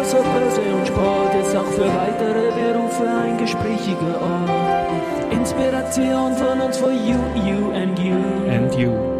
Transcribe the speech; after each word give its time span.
Außer 0.00 0.18
Börse 0.22 0.60
und 0.60 0.86
Sport 0.86 1.34
ist 1.34 1.56
auch 1.56 1.66
für 1.66 1.88
weitere 1.92 2.52
Berufe 2.52 3.08
ein 3.08 3.36
gesprächiger 3.36 4.20
Ort. 4.20 5.32
Inspiration 5.32 6.36
von 6.36 6.60
uns 6.60 6.78
for 6.78 6.92
you, 6.92 7.18
you 7.34 7.72
and 7.72 7.98
you. 7.98 8.14
And 8.48 8.72
you. 8.76 9.17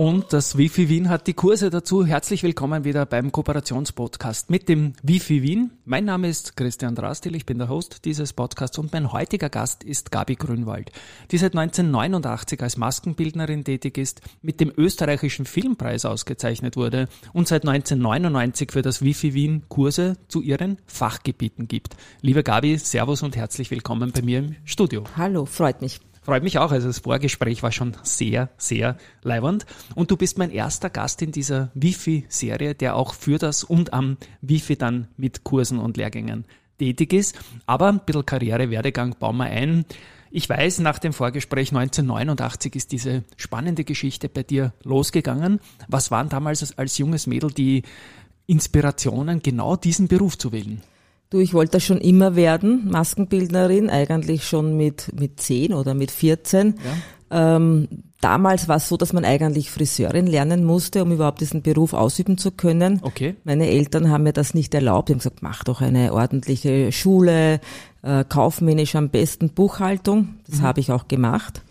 Und 0.00 0.32
das 0.32 0.56
Wifi 0.56 0.88
Wien 0.88 1.10
hat 1.10 1.26
die 1.26 1.34
Kurse 1.34 1.68
dazu. 1.68 2.06
Herzlich 2.06 2.42
willkommen 2.42 2.84
wieder 2.84 3.04
beim 3.04 3.32
Kooperationspodcast 3.32 4.48
mit 4.48 4.66
dem 4.66 4.94
Wifi 5.02 5.42
Wien. 5.42 5.72
Mein 5.84 6.06
Name 6.06 6.30
ist 6.30 6.56
Christian 6.56 6.94
Drastil, 6.94 7.36
ich 7.36 7.44
bin 7.44 7.58
der 7.58 7.68
Host 7.68 8.06
dieses 8.06 8.32
Podcasts 8.32 8.78
und 8.78 8.94
mein 8.94 9.12
heutiger 9.12 9.50
Gast 9.50 9.84
ist 9.84 10.10
Gabi 10.10 10.36
Grünwald, 10.36 10.90
die 11.30 11.36
seit 11.36 11.54
1989 11.54 12.62
als 12.62 12.78
Maskenbildnerin 12.78 13.62
tätig 13.62 13.98
ist, 13.98 14.22
mit 14.40 14.58
dem 14.60 14.72
österreichischen 14.74 15.44
Filmpreis 15.44 16.06
ausgezeichnet 16.06 16.78
wurde 16.78 17.06
und 17.34 17.46
seit 17.46 17.68
1999 17.68 18.72
für 18.72 18.80
das 18.80 19.02
Wifi 19.02 19.34
Wien 19.34 19.64
Kurse 19.68 20.16
zu 20.28 20.40
ihren 20.40 20.78
Fachgebieten 20.86 21.68
gibt. 21.68 21.94
Liebe 22.22 22.42
Gabi, 22.42 22.78
Servus 22.78 23.22
und 23.22 23.36
herzlich 23.36 23.70
willkommen 23.70 24.12
bei 24.12 24.22
mir 24.22 24.38
im 24.38 24.56
Studio. 24.64 25.04
Hallo, 25.18 25.44
freut 25.44 25.82
mich. 25.82 26.00
Freut 26.30 26.44
mich 26.44 26.58
auch. 26.58 26.70
Also 26.70 26.86
das 26.86 27.00
Vorgespräch 27.00 27.64
war 27.64 27.72
schon 27.72 27.96
sehr, 28.04 28.50
sehr 28.56 28.96
leibernd. 29.24 29.66
Und 29.96 30.12
du 30.12 30.16
bist 30.16 30.38
mein 30.38 30.52
erster 30.52 30.88
Gast 30.88 31.22
in 31.22 31.32
dieser 31.32 31.72
Wifi-Serie, 31.74 32.76
der 32.76 32.94
auch 32.94 33.14
für 33.14 33.38
das 33.38 33.64
und 33.64 33.92
am 33.92 34.16
Wifi 34.40 34.76
dann 34.76 35.08
mit 35.16 35.42
Kursen 35.42 35.80
und 35.80 35.96
Lehrgängen 35.96 36.44
tätig 36.78 37.14
ist. 37.14 37.36
Aber 37.66 37.88
ein 37.88 38.02
bisschen 38.06 38.24
Karriere-Werdegang 38.24 39.16
bauen 39.18 39.38
wir 39.38 39.46
ein. 39.46 39.84
Ich 40.30 40.48
weiß, 40.48 40.78
nach 40.78 41.00
dem 41.00 41.12
Vorgespräch 41.12 41.70
1989 41.70 42.76
ist 42.76 42.92
diese 42.92 43.24
spannende 43.36 43.82
Geschichte 43.82 44.28
bei 44.28 44.44
dir 44.44 44.72
losgegangen. 44.84 45.58
Was 45.88 46.12
waren 46.12 46.28
damals 46.28 46.62
als, 46.62 46.78
als 46.78 46.96
junges 46.96 47.26
Mädel 47.26 47.50
die 47.50 47.82
Inspirationen, 48.46 49.42
genau 49.42 49.74
diesen 49.74 50.06
Beruf 50.06 50.38
zu 50.38 50.52
wählen? 50.52 50.80
Du, 51.30 51.38
ich 51.38 51.54
wollte 51.54 51.72
das 51.72 51.84
schon 51.84 51.98
immer 51.98 52.34
werden, 52.34 52.88
Maskenbildnerin, 52.90 53.88
eigentlich 53.88 54.44
schon 54.44 54.76
mit, 54.76 55.12
mit 55.18 55.40
10 55.40 55.72
oder 55.72 55.94
mit 55.94 56.10
14. 56.10 56.74
Ja. 57.30 57.56
Ähm, 57.56 57.86
damals 58.20 58.66
war 58.66 58.78
es 58.78 58.88
so, 58.88 58.96
dass 58.96 59.12
man 59.12 59.24
eigentlich 59.24 59.70
Friseurin 59.70 60.26
lernen 60.26 60.64
musste, 60.64 61.04
um 61.04 61.12
überhaupt 61.12 61.40
diesen 61.40 61.62
Beruf 61.62 61.92
ausüben 61.92 62.36
zu 62.36 62.50
können. 62.50 62.98
Okay. 63.02 63.36
Meine 63.44 63.68
Eltern 63.68 64.10
haben 64.10 64.24
mir 64.24 64.32
das 64.32 64.54
nicht 64.54 64.74
erlaubt. 64.74 65.08
Die 65.08 65.12
haben 65.12 65.18
gesagt, 65.18 65.40
mach 65.40 65.62
doch 65.62 65.80
eine 65.80 66.12
ordentliche 66.12 66.90
Schule, 66.90 67.60
äh, 68.02 68.24
kaufmännisch 68.28 68.96
am 68.96 69.10
besten 69.10 69.50
Buchhaltung. 69.50 70.34
Das 70.48 70.58
mhm. 70.58 70.62
habe 70.62 70.80
ich 70.80 70.90
auch 70.90 71.06
gemacht 71.06 71.62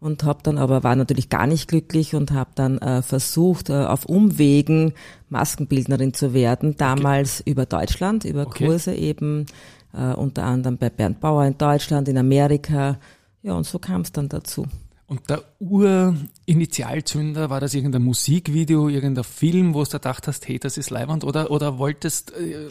und 0.00 0.22
habe 0.22 0.40
dann 0.42 0.58
aber 0.58 0.84
war 0.84 0.96
natürlich 0.96 1.28
gar 1.28 1.46
nicht 1.46 1.68
glücklich 1.68 2.14
und 2.14 2.30
habe 2.30 2.50
dann 2.54 2.78
äh, 2.78 3.02
versucht 3.02 3.70
äh, 3.70 3.84
auf 3.84 4.04
Umwegen 4.06 4.92
Maskenbildnerin 5.28 6.14
zu 6.14 6.32
werden 6.32 6.76
damals 6.76 7.40
okay. 7.40 7.50
über 7.50 7.66
Deutschland 7.66 8.24
über 8.24 8.46
okay. 8.46 8.66
Kurse 8.66 8.94
eben 8.94 9.46
äh, 9.92 10.12
unter 10.14 10.44
anderem 10.44 10.78
bei 10.78 10.90
Bernd 10.90 11.20
Bauer 11.20 11.44
in 11.44 11.58
Deutschland 11.58 12.08
in 12.08 12.18
Amerika 12.18 12.98
ja 13.42 13.54
und 13.54 13.66
so 13.66 13.78
kam 13.78 14.02
es 14.02 14.12
dann 14.12 14.28
dazu 14.28 14.66
und 15.08 15.30
der 15.30 15.42
Urinitialzünder, 15.58 17.48
war 17.48 17.60
das 17.60 17.72
irgendein 17.72 18.02
Musikvideo, 18.02 18.90
irgendein 18.90 19.24
Film, 19.24 19.72
wo 19.72 19.82
du 19.82 19.88
gedacht 19.88 20.28
hast, 20.28 20.46
hey, 20.46 20.58
das 20.58 20.76
ist 20.76 20.90
leibend 20.90 21.24
oder, 21.24 21.50
oder 21.50 21.78
wolltest... 21.78 22.34
Äh 22.36 22.68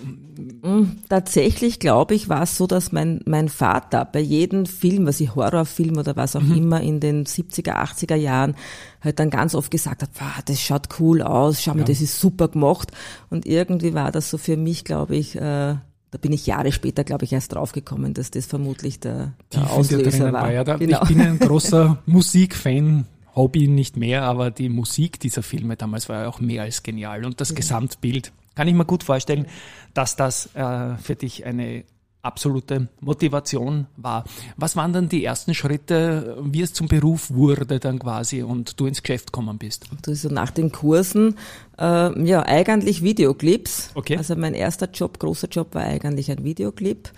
mm, 0.68 1.00
Tatsächlich, 1.10 1.80
glaube 1.80 2.14
ich, 2.14 2.30
war 2.30 2.44
es 2.44 2.56
so, 2.56 2.68
dass 2.68 2.92
mein, 2.92 3.22
mein 3.26 3.50
Vater 3.50 4.06
bei 4.06 4.20
jedem 4.20 4.68
Film, 4.68 5.08
was 5.08 5.20
ich 5.20 5.34
Horrorfilm 5.34 5.98
oder 5.98 6.16
was 6.16 6.36
auch 6.36 6.42
mhm. 6.42 6.58
immer 6.58 6.80
in 6.82 7.00
den 7.00 7.26
70er, 7.26 7.74
80er 7.74 8.16
Jahren, 8.16 8.56
halt 9.02 9.18
dann 9.18 9.32
ganz 9.32 9.56
oft 9.56 9.72
gesagt 9.72 10.04
hat, 10.04 10.12
wow, 10.20 10.44
das 10.46 10.62
schaut 10.62 11.00
cool 11.00 11.24
aus, 11.24 11.64
schau 11.64 11.74
mal, 11.74 11.80
ja. 11.80 11.86
das 11.86 12.02
ist 12.02 12.20
super 12.20 12.50
gemacht. 12.50 12.92
Und 13.32 13.48
irgendwie 13.48 13.96
war 13.96 14.12
das 14.12 14.30
so 14.30 14.38
für 14.38 14.58
mich, 14.58 14.84
glaube 14.84 15.16
ich, 15.16 15.36
äh, 15.38 15.78
da 16.18 16.22
bin 16.22 16.34
ich 16.34 16.48
Jahre 16.48 16.72
später, 16.72 17.04
glaube 17.04 17.26
ich, 17.26 17.34
erst 17.34 17.54
draufgekommen, 17.54 18.16
dass 18.16 18.32
das 18.32 18.48
vermutlich 18.48 19.00
der, 19.00 19.34
der 19.54 19.72
Auslöser 19.72 20.34
war. 20.34 20.44
war 20.44 20.52
ja, 20.52 20.64
da, 20.64 20.78
genau. 20.78 21.04
Ich 21.04 21.10
bin 21.10 21.22
ein 21.22 21.40
großer 21.40 22.02
Musikfan, 22.08 23.06
Hobby 23.36 23.68
nicht 23.68 23.98
mehr, 23.98 24.24
aber 24.24 24.50
die 24.50 24.70
Musik 24.70 25.20
dieser 25.20 25.44
Filme 25.44 25.76
damals 25.76 26.10
war 26.10 26.24
ja 26.24 26.28
auch 26.28 26.40
mehr 26.40 26.64
als 26.64 26.82
genial 26.82 27.24
und 27.24 27.40
das 27.40 27.50
ja. 27.50 27.56
Gesamtbild. 27.56 28.32
Kann 28.56 28.68
ich 28.68 28.74
mir 28.74 28.86
gut 28.86 29.04
vorstellen, 29.04 29.46
dass 29.94 30.16
das 30.16 30.56
äh, 30.56 30.96
für 30.98 31.16
dich 31.16 31.46
eine 31.46 31.84
absolute 32.22 32.90
Motivation 33.00 33.88
war. 33.96 34.26
Was 34.58 34.76
waren 34.76 34.94
dann 34.94 35.10
die 35.10 35.24
ersten 35.24 35.54
Schritte, 35.54 36.38
wie 36.44 36.62
es 36.62 36.74
zum 36.74 36.88
Beruf 36.88 37.32
wurde 37.32 37.80
dann 37.80 38.00
quasi 38.00 38.44
und 38.44 38.80
du 38.80 38.86
ins 38.86 39.02
Geschäft 39.02 39.32
gekommen 39.32 39.58
bist? 39.58 39.86
Also 40.06 40.30
nach 40.30 40.52
den 40.52 40.72
Kursen, 40.72 41.36
äh, 41.78 42.28
ja, 42.28 42.44
eigentlich 42.46 43.02
Videoclips. 43.02 43.92
Okay. 43.94 44.18
Also 44.18 44.36
mein 44.36 44.54
erster 44.54 44.90
Job, 44.90 45.20
großer 45.20 45.48
Job 45.48 45.74
war 45.76 45.84
eigentlich 45.84 46.30
ein 46.32 46.44
Videoclip. 46.44 47.12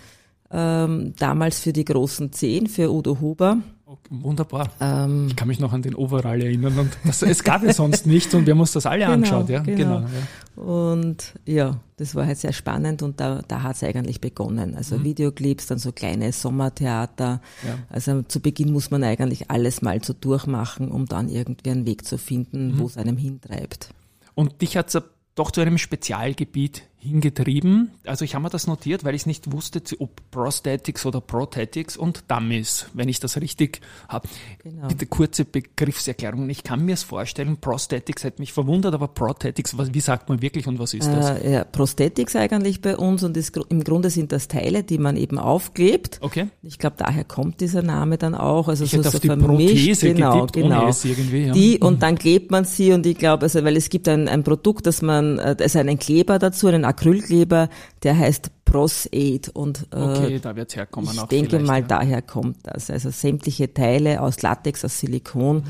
Ähm, 0.52 1.14
damals 1.18 1.60
für 1.60 1.72
die 1.72 1.84
großen 1.84 2.32
Zehn, 2.32 2.66
für 2.66 2.92
Udo 2.92 3.20
Huber. 3.20 3.58
Okay, 3.90 4.22
wunderbar. 4.22 4.70
Ähm, 4.80 5.26
ich 5.30 5.34
kann 5.34 5.48
mich 5.48 5.58
noch 5.58 5.72
an 5.72 5.82
den 5.82 5.96
Overall 5.96 6.40
erinnern 6.40 6.78
und 6.78 6.96
das, 7.04 7.22
es 7.22 7.42
gab 7.42 7.64
ja 7.64 7.72
sonst 7.72 8.06
nichts 8.06 8.32
und 8.32 8.46
wir 8.46 8.52
haben 8.52 8.60
uns 8.60 8.70
das 8.70 8.86
alle 8.86 9.00
genau, 9.00 9.14
angeschaut. 9.14 9.48
Ja? 9.48 9.62
Genau. 9.62 9.76
genau 9.76 10.00
ja. 10.02 10.62
Und 10.62 11.34
ja, 11.44 11.80
das 11.96 12.14
war 12.14 12.24
halt 12.24 12.38
sehr 12.38 12.52
spannend 12.52 13.02
und 13.02 13.18
da, 13.18 13.42
da 13.48 13.64
hat 13.64 13.74
es 13.74 13.82
eigentlich 13.82 14.20
begonnen. 14.20 14.76
Also 14.76 14.96
mhm. 14.96 15.02
Videoclips, 15.02 15.66
dann 15.66 15.78
so 15.78 15.90
kleine 15.90 16.30
Sommertheater. 16.30 17.40
Ja. 17.66 17.78
Also 17.88 18.22
zu 18.22 18.38
Beginn 18.38 18.72
muss 18.72 18.92
man 18.92 19.02
eigentlich 19.02 19.50
alles 19.50 19.82
mal 19.82 20.00
so 20.04 20.12
durchmachen, 20.12 20.92
um 20.92 21.06
dann 21.06 21.28
irgendwie 21.28 21.70
einen 21.70 21.84
Weg 21.84 22.04
zu 22.04 22.16
finden, 22.16 22.74
mhm. 22.74 22.78
wo 22.78 22.86
es 22.86 22.96
einem 22.96 23.16
hintreibt. 23.16 23.90
Und 24.36 24.62
dich 24.62 24.76
hat's 24.76 24.96
doch 25.34 25.50
zu 25.50 25.60
einem 25.62 25.78
Spezialgebiet 25.78 26.84
hingetrieben. 27.00 27.90
Also 28.04 28.24
ich 28.24 28.34
habe 28.34 28.44
mir 28.44 28.50
das 28.50 28.66
notiert, 28.66 29.04
weil 29.04 29.14
ich 29.14 29.24
nicht 29.24 29.52
wusste, 29.52 29.82
ob 29.98 30.10
Prosthetics 30.30 31.06
oder 31.06 31.20
Prothetics 31.20 31.96
und 31.96 32.24
Dummies, 32.28 32.86
wenn 32.92 33.08
ich 33.08 33.20
das 33.20 33.40
richtig 33.40 33.80
habe. 34.08 34.28
Genau. 34.62 34.88
Bitte 34.88 35.06
kurze 35.06 35.46
Begriffserklärung. 35.46 36.48
Ich 36.50 36.62
kann 36.62 36.84
mir 36.84 36.94
es 36.94 37.02
vorstellen, 37.02 37.56
Prosthetics 37.56 38.22
hätte 38.22 38.42
mich 38.42 38.52
verwundert, 38.52 38.94
aber 38.94 39.08
Prothetics, 39.08 39.78
was, 39.78 39.94
wie 39.94 40.00
sagt 40.00 40.28
man 40.28 40.42
wirklich 40.42 40.66
und 40.66 40.78
was 40.78 40.92
ist 40.92 41.08
das? 41.08 41.40
Äh, 41.40 41.52
ja, 41.52 41.64
Prosthetics 41.64 42.36
eigentlich 42.36 42.82
bei 42.82 42.96
uns 42.96 43.22
und 43.22 43.34
das, 43.36 43.50
im 43.70 43.82
Grunde 43.82 44.10
sind 44.10 44.30
das 44.30 44.48
Teile, 44.48 44.82
die 44.82 44.98
man 44.98 45.16
eben 45.16 45.38
aufklebt. 45.38 46.18
Okay. 46.20 46.48
Ich 46.62 46.78
glaube, 46.78 46.96
daher 46.98 47.24
kommt 47.24 47.60
dieser 47.60 47.82
Name 47.82 48.18
dann 48.18 48.34
auch. 48.34 48.68
Also 48.68 48.84
ich 48.84 48.90
so, 48.90 49.02
so 49.02 49.18
die 49.18 49.28
vermischt. 49.28 49.46
Prothese 49.46 50.12
genau, 50.12 50.46
genau. 50.46 50.90
irgendwie, 51.02 51.46
ja. 51.46 51.52
Die 51.54 51.78
und 51.78 52.02
dann 52.02 52.18
klebt 52.18 52.50
man 52.50 52.66
sie 52.66 52.92
und 52.92 53.06
ich 53.06 53.16
glaube, 53.16 53.44
also 53.44 53.64
weil 53.64 53.76
es 53.78 53.88
gibt 53.88 54.06
ein, 54.06 54.28
ein 54.28 54.44
Produkt, 54.44 54.86
das 54.86 55.00
man, 55.00 55.38
also 55.38 55.78
einen 55.78 55.98
Kleber 55.98 56.38
dazu, 56.38 56.66
einen 56.66 56.89
Acrylkleber, 56.90 57.68
der 58.02 58.18
heißt 58.18 58.50
Pros-Aid 58.64 59.48
und 59.48 59.88
äh, 59.92 59.96
okay, 59.96 60.38
da 60.38 60.54
wird's 60.54 60.76
herkommen 60.76 61.10
ich 61.12 61.22
denke 61.24 61.58
mal, 61.58 61.80
ja. 61.80 61.86
daher 61.86 62.22
kommt 62.22 62.58
das. 62.62 62.90
Also 62.90 63.10
sämtliche 63.10 63.74
Teile 63.74 64.20
aus 64.20 64.42
Latex, 64.42 64.84
aus 64.84 65.00
Silikon, 65.00 65.64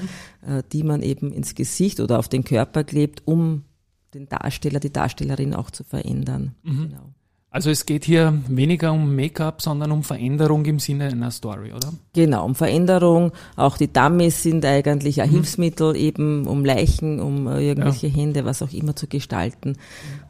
mhm. 0.47 0.53
äh, 0.59 0.63
die 0.71 0.83
man 0.83 1.03
eben 1.03 1.33
ins 1.33 1.55
Gesicht 1.55 2.01
oder 2.01 2.19
auf 2.19 2.29
den 2.29 2.45
Körper 2.45 2.85
klebt, 2.85 3.23
um 3.25 3.65
den 4.13 4.29
Darsteller, 4.29 4.81
die 4.81 4.93
Darstellerin 4.93 5.55
auch 5.55 5.71
zu 5.71 5.85
verändern. 5.85 6.55
Mhm. 6.63 6.89
Genau. 6.91 7.15
Also 7.53 7.69
es 7.71 7.85
geht 7.85 8.05
hier 8.05 8.39
weniger 8.47 8.93
um 8.93 9.17
Make-up, 9.17 9.61
sondern 9.61 9.91
um 9.91 10.05
Veränderung 10.05 10.65
im 10.67 10.79
Sinne 10.79 11.09
einer 11.09 11.33
Story, 11.33 11.73
oder? 11.73 11.93
Genau, 12.13 12.45
um 12.45 12.55
Veränderung. 12.55 13.33
Auch 13.57 13.77
die 13.77 13.93
Dummies 13.93 14.45
sind 14.45 14.65
eigentlich 14.65 15.21
ein 15.21 15.31
mhm. 15.31 15.35
Hilfsmittel, 15.35 15.97
eben 15.97 16.47
um 16.47 16.65
Leichen, 16.65 17.19
um 17.19 17.49
äh, 17.49 17.61
irgendwelche 17.61 18.07
ja. 18.07 18.15
Hände, 18.15 18.45
was 18.45 18.63
auch 18.63 18.73
immer 18.73 18.95
zu 18.95 19.09
gestalten. 19.09 19.77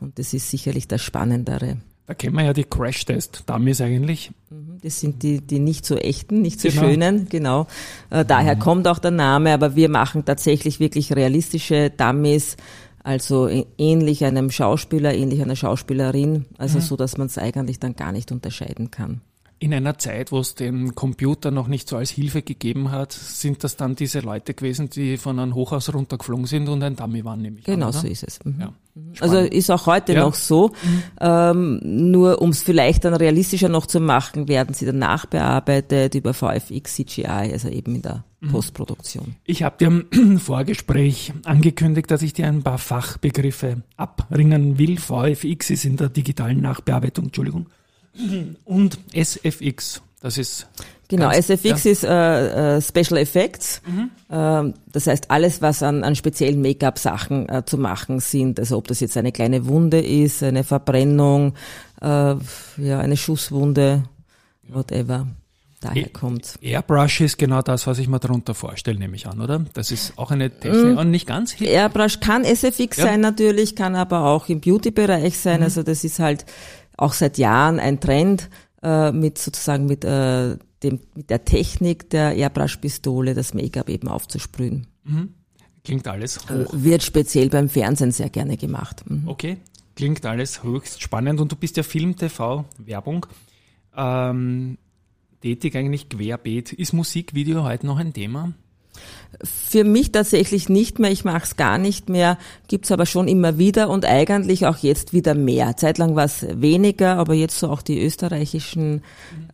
Und 0.01 0.19
das 0.19 0.33
ist 0.33 0.51
sicherlich 0.51 0.89
das 0.89 1.03
Spannendere. 1.03 1.77
Da 2.07 2.15
kennen 2.15 2.35
wir 2.37 2.45
ja 2.45 2.53
die 2.55 2.65
Crash-Test-Dummies 2.65 3.83
eigentlich. 3.83 4.33
Mhm, 4.49 4.79
das 4.83 4.99
sind 4.99 5.23
die, 5.23 5.43
die 5.43 5.59
nicht 5.59 5.85
so 5.85 5.97
echten, 5.97 6.41
nicht 6.41 6.59
so 6.59 6.71
genau. 6.71 6.83
schönen, 6.83 7.29
genau. 7.29 7.67
Äh, 8.09 8.25
daher 8.25 8.57
mhm. 8.57 8.61
kommt 8.61 8.89
auch 8.89 8.99
der 8.99 9.13
Name, 9.13 9.53
aber 9.53 9.77
wir 9.77 9.91
machen 9.91 10.25
tatsächlich 10.25 10.81
wirklich 10.81 11.15
realistische 11.15 11.91
Dummies, 11.91 12.57
also 13.03 13.49
ähnlich 13.79 14.25
einem 14.25 14.51
Schauspieler, 14.51 15.15
ähnlich 15.15 15.43
einer 15.43 15.57
Schauspielerin, 15.57 16.47
also 16.59 16.79
mhm. 16.79 16.83
so, 16.83 16.97
dass 16.97 17.17
man 17.17 17.27
es 17.27 17.39
eigentlich 17.39 17.81
dann 17.81 17.97
gar 17.97 18.13
nicht 18.13 18.33
unterscheiden 18.33 18.91
kann. 18.91 19.23
In 19.63 19.75
einer 19.75 19.99
Zeit, 19.99 20.33
wo 20.33 20.39
es 20.39 20.55
den 20.55 20.95
Computer 20.95 21.51
noch 21.51 21.69
nicht 21.69 21.87
so 21.87 21.99
als 21.99 22.09
Hilfe 22.09 22.41
gegeben 22.41 22.91
hat, 22.91 23.13
sind 23.13 23.63
das 23.63 23.77
dann 23.77 23.95
diese 23.95 24.21
Leute 24.21 24.55
gewesen, 24.55 24.89
die 24.89 25.19
von 25.19 25.39
einem 25.39 25.55
Hochhaus 25.55 25.93
runtergeflogen 25.93 26.47
sind 26.47 26.67
und 26.71 26.83
ein 26.83 26.97
Dummy 26.97 27.27
waren, 27.27 27.43
nämlich. 27.43 27.67
Genau 27.67 27.89
an, 27.89 27.93
so 27.93 28.07
ist 28.07 28.23
es. 28.23 28.43
Mhm. 28.43 28.57
Ja. 28.59 28.73
Mhm. 28.95 29.13
Also 29.21 29.37
ist 29.37 29.71
auch 29.71 29.85
heute 29.85 30.15
ja. 30.15 30.21
noch 30.23 30.33
so. 30.33 30.69
Mhm. 30.69 31.03
Ähm, 31.21 31.81
nur 32.11 32.41
um 32.41 32.49
es 32.49 32.63
vielleicht 32.63 33.05
dann 33.05 33.13
realistischer 33.13 33.69
noch 33.69 33.85
zu 33.85 34.01
machen, 34.01 34.49
werden 34.49 34.75
sie 34.75 34.87
dann 34.87 34.99
nachbearbeitet 34.99 36.15
über 36.15 36.33
VFX, 36.33 36.95
CGI, 36.95 37.27
also 37.27 37.69
eben 37.69 37.97
in 37.97 38.03
der 38.03 38.25
mhm. 38.41 38.53
Postproduktion. 38.53 39.37
Ich 39.45 39.63
habe 39.63 39.77
dir 39.77 39.89
im 39.89 40.39
Vorgespräch 40.39 41.35
angekündigt, 41.45 42.11
dass 42.11 42.23
ich 42.23 42.33
dir 42.33 42.47
ein 42.47 42.63
paar 42.63 42.79
Fachbegriffe 42.79 43.83
abringen 43.99 44.79
will. 44.79 44.99
VFX 44.99 45.69
ist 45.69 45.85
in 45.85 45.99
der 45.99 46.09
digitalen 46.09 46.63
Nachbearbeitung, 46.63 47.27
Entschuldigung 47.27 47.67
und 48.65 48.99
SFX. 49.13 50.03
Das 50.21 50.37
ist 50.37 50.67
Genau, 51.11 51.29
SFX 51.33 51.85
ja. 51.85 51.91
ist 51.91 52.05
äh, 52.05 52.77
äh, 52.77 52.81
Special 52.81 53.19
Effects. 53.19 53.83
Ähm, 54.31 54.75
das 54.93 55.09
heißt, 55.09 55.29
alles, 55.29 55.61
was 55.61 55.83
an, 55.83 56.05
an 56.05 56.15
speziellen 56.15 56.63
Make-up-Sachen 56.63 57.49
äh, 57.49 57.65
zu 57.67 57.79
machen 57.79 58.21
sind, 58.21 58.61
also 58.61 58.77
ob 58.77 58.87
das 58.87 59.01
jetzt 59.01 59.17
eine 59.17 59.33
kleine 59.33 59.67
Wunde 59.67 60.01
ist, 60.01 60.41
eine 60.45 60.63
Verbrennung, 60.63 61.55
äh, 62.01 62.07
ja, 62.07 63.01
eine 63.01 63.17
Schusswunde, 63.17 64.05
whatever, 64.69 65.27
daher 65.81 66.09
kommt. 66.11 66.55
Airbrush 66.61 67.23
ist 67.23 67.39
genau 67.39 67.61
das, 67.63 67.89
was 67.89 67.99
ich 67.99 68.07
mir 68.07 68.21
darunter 68.21 68.55
vorstelle, 68.55 69.01
nehme 69.01 69.17
ich 69.17 69.27
an, 69.27 69.41
oder? 69.41 69.65
Das 69.73 69.91
ist 69.91 70.13
auch 70.17 70.31
eine 70.31 70.51
Technik 70.51 70.97
und 70.97 71.11
nicht 71.11 71.27
ganz 71.27 71.51
hip. 71.53 71.67
Airbrush 71.69 72.21
kann 72.21 72.45
SFX 72.45 72.99
Ja. 72.99 73.07
sein 73.07 73.21
natürlich, 73.21 73.75
kann 73.75 73.97
aber 73.97 74.27
auch 74.27 74.49
im 74.49 74.61
Beauty-Bereich 74.61 75.39
sein. 75.39 75.65
Also 75.65 75.83
das 75.83 76.05
ist 76.05 76.21
halt 76.21 76.45
auch 77.01 77.15
seit 77.15 77.39
Jahren 77.39 77.81
ein 77.81 77.99
Trend 77.99 78.51
äh, 78.83 79.11
mit 79.13 79.39
sozusagen 79.39 79.87
mit, 79.87 80.05
äh, 80.05 80.57
dem, 80.83 81.01
mit 81.15 81.31
der 81.31 81.45
Technik 81.45 82.11
der 82.11 82.35
Airbrush-Pistole 82.35 83.35
das 83.35 83.55
Make-up 83.55 83.89
eben 83.89 84.09
aufzusprühen. 84.09 84.87
Klingt 85.83 86.07
alles 86.07 86.37
Äh, 86.49 86.65
hoch. 86.65 86.73
Wird 86.73 87.03
speziell 87.03 87.49
beim 87.49 87.69
Fernsehen 87.69 88.13
sehr 88.13 88.29
gerne 88.29 88.57
gemacht. 88.57 89.03
Mhm. 89.09 89.27
Okay, 89.27 89.57
klingt 89.97 90.27
alles 90.27 90.63
höchst 90.63 91.03
spannend 91.03 91.41
und 91.41 91.51
du 91.51 91.57
bist 91.57 91.77
ja 91.79 91.83
Film, 91.83 92.17
TV, 92.17 92.67
Werbung 92.79 93.27
ähm, 93.97 94.77
tätig 95.41 95.77
eigentlich 95.77 96.09
querbeet. 96.11 96.73
Ist 96.75 96.93
Musikvideo 96.93 97.65
heute 97.65 97.87
noch 97.87 97.99
ein 97.99 98.13
Thema? 98.13 98.53
Für 99.43 99.85
mich 99.85 100.13
tatsächlich 100.13 100.69
nicht 100.69 100.99
mehr, 100.99 101.11
ich 101.11 101.25
mache 101.25 101.45
es 101.45 101.57
gar 101.57 101.79
nicht 101.79 102.09
mehr, 102.09 102.37
gibt's 102.69 102.93
aber 102.93 103.07
schon 103.07 103.29
immer 103.29 103.59
wieder 103.59 103.89
und 103.89 104.05
eigentlich 104.05 104.67
auch 104.67 104.79
jetzt 104.79 105.13
wieder 105.13 105.35
mehr. 105.35 105.77
Zeitlang 105.77 106.15
war 106.17 106.25
es 106.25 106.45
weniger, 106.51 107.17
aber 107.17 107.35
jetzt 107.35 107.59
so 107.59 107.71
auch 107.71 107.81
die 107.81 108.03
österreichischen, 108.05 109.03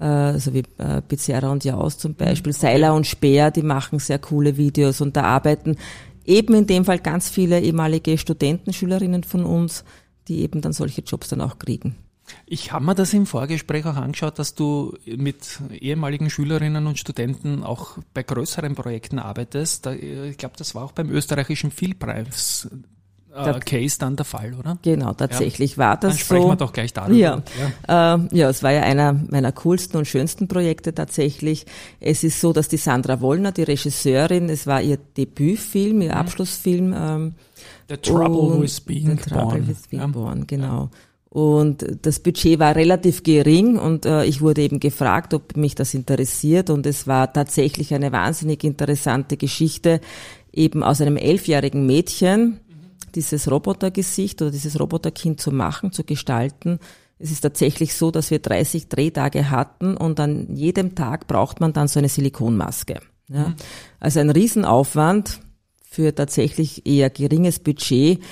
äh, 0.00 0.38
so 0.38 0.54
wie 0.54 0.64
äh, 0.78 1.02
Pizzerra 1.02 1.50
und 1.50 1.64
Jaus 1.64 1.98
zum 1.98 2.14
Beispiel, 2.14 2.52
Seiler 2.52 2.94
und 2.94 3.06
Speer, 3.06 3.50
die 3.50 3.62
machen 3.62 3.98
sehr 3.98 4.18
coole 4.18 4.56
Videos 4.56 5.00
und 5.00 5.16
da 5.16 5.22
arbeiten 5.22 5.76
eben 6.24 6.54
in 6.54 6.66
dem 6.66 6.84
Fall 6.84 6.98
ganz 6.98 7.28
viele 7.28 7.60
ehemalige 7.60 8.18
Studenten, 8.18 8.72
Schülerinnen 8.72 9.24
von 9.24 9.44
uns, 9.44 9.84
die 10.28 10.40
eben 10.40 10.60
dann 10.60 10.72
solche 10.72 11.02
Jobs 11.02 11.28
dann 11.28 11.40
auch 11.40 11.58
kriegen. 11.58 11.96
Ich 12.46 12.72
habe 12.72 12.84
mir 12.84 12.94
das 12.94 13.12
im 13.12 13.26
Vorgespräch 13.26 13.84
auch 13.86 13.96
angeschaut, 13.96 14.38
dass 14.38 14.54
du 14.54 14.96
mit 15.04 15.60
ehemaligen 15.80 16.30
Schülerinnen 16.30 16.86
und 16.86 16.98
Studenten 16.98 17.62
auch 17.62 17.98
bei 18.14 18.22
größeren 18.22 18.74
Projekten 18.74 19.18
arbeitest. 19.18 19.86
Äh, 19.86 20.30
Ich 20.30 20.38
glaube, 20.38 20.54
das 20.58 20.74
war 20.74 20.84
auch 20.84 20.92
beim 20.92 21.10
österreichischen 21.10 21.70
Vielpreis 21.70 22.68
äh, 23.34 23.60
Case 23.60 23.98
dann 23.98 24.16
der 24.16 24.24
Fall, 24.24 24.54
oder? 24.54 24.78
Genau, 24.82 25.12
tatsächlich 25.12 25.76
war 25.76 25.96
das 25.98 26.14
Dann 26.14 26.18
sprechen 26.18 26.42
so. 26.42 26.48
wir 26.48 26.56
doch 26.56 26.72
gleich 26.72 26.92
darüber. 26.94 27.14
Ja. 27.18 27.42
Ja. 27.86 28.20
ja, 28.32 28.48
es 28.48 28.62
war 28.62 28.72
ja 28.72 28.80
einer 28.82 29.12
meiner 29.12 29.52
coolsten 29.52 29.98
und 29.98 30.06
schönsten 30.06 30.48
Projekte 30.48 30.94
tatsächlich. 30.94 31.66
Es 32.00 32.24
ist 32.24 32.40
so, 32.40 32.52
dass 32.54 32.68
die 32.68 32.78
Sandra 32.78 33.20
Wollner, 33.20 33.52
die 33.52 33.64
Regisseurin, 33.64 34.48
es 34.48 34.66
war 34.66 34.80
ihr 34.80 34.96
Debütfilm, 34.96 36.00
ihr 36.02 36.16
Abschlussfilm. 36.16 36.94
Ähm, 36.96 37.34
The 37.88 37.98
Trouble 37.98 38.60
with 38.62 38.80
Being 38.80 39.16
The 39.18 39.30
Trouble 39.30 39.44
Born. 39.44 39.68
with 39.68 39.82
Being 39.88 40.00
Ja. 40.02 40.06
Born, 40.08 40.46
genau. 40.46 40.90
Und 41.36 41.84
das 42.00 42.20
Budget 42.20 42.58
war 42.60 42.74
relativ 42.74 43.22
gering 43.22 43.76
und 43.78 44.06
äh, 44.06 44.24
ich 44.24 44.40
wurde 44.40 44.62
eben 44.62 44.80
gefragt, 44.80 45.34
ob 45.34 45.54
mich 45.54 45.74
das 45.74 45.92
interessiert 45.92 46.70
und 46.70 46.86
es 46.86 47.06
war 47.06 47.30
tatsächlich 47.30 47.92
eine 47.92 48.10
wahnsinnig 48.10 48.64
interessante 48.64 49.36
Geschichte, 49.36 50.00
eben 50.50 50.82
aus 50.82 51.02
einem 51.02 51.18
elfjährigen 51.18 51.84
Mädchen 51.84 52.60
dieses 53.14 53.50
Robotergesicht 53.50 54.40
oder 54.40 54.50
dieses 54.50 54.80
Roboterkind 54.80 55.38
zu 55.38 55.52
machen, 55.52 55.92
zu 55.92 56.04
gestalten. 56.04 56.78
Es 57.18 57.30
ist 57.30 57.42
tatsächlich 57.42 57.92
so, 57.92 58.10
dass 58.10 58.30
wir 58.30 58.38
30 58.38 58.88
Drehtage 58.88 59.50
hatten 59.50 59.98
und 59.98 60.18
an 60.20 60.56
jedem 60.56 60.94
Tag 60.94 61.26
braucht 61.26 61.60
man 61.60 61.74
dann 61.74 61.88
so 61.88 61.98
eine 61.98 62.08
Silikonmaske. 62.08 63.00
Ja. 63.28 63.52
Also 64.00 64.20
ein 64.20 64.30
Riesenaufwand 64.30 65.40
für 65.82 66.14
tatsächlich 66.14 66.86
eher 66.86 67.10
geringes 67.10 67.58
Budget. 67.58 68.22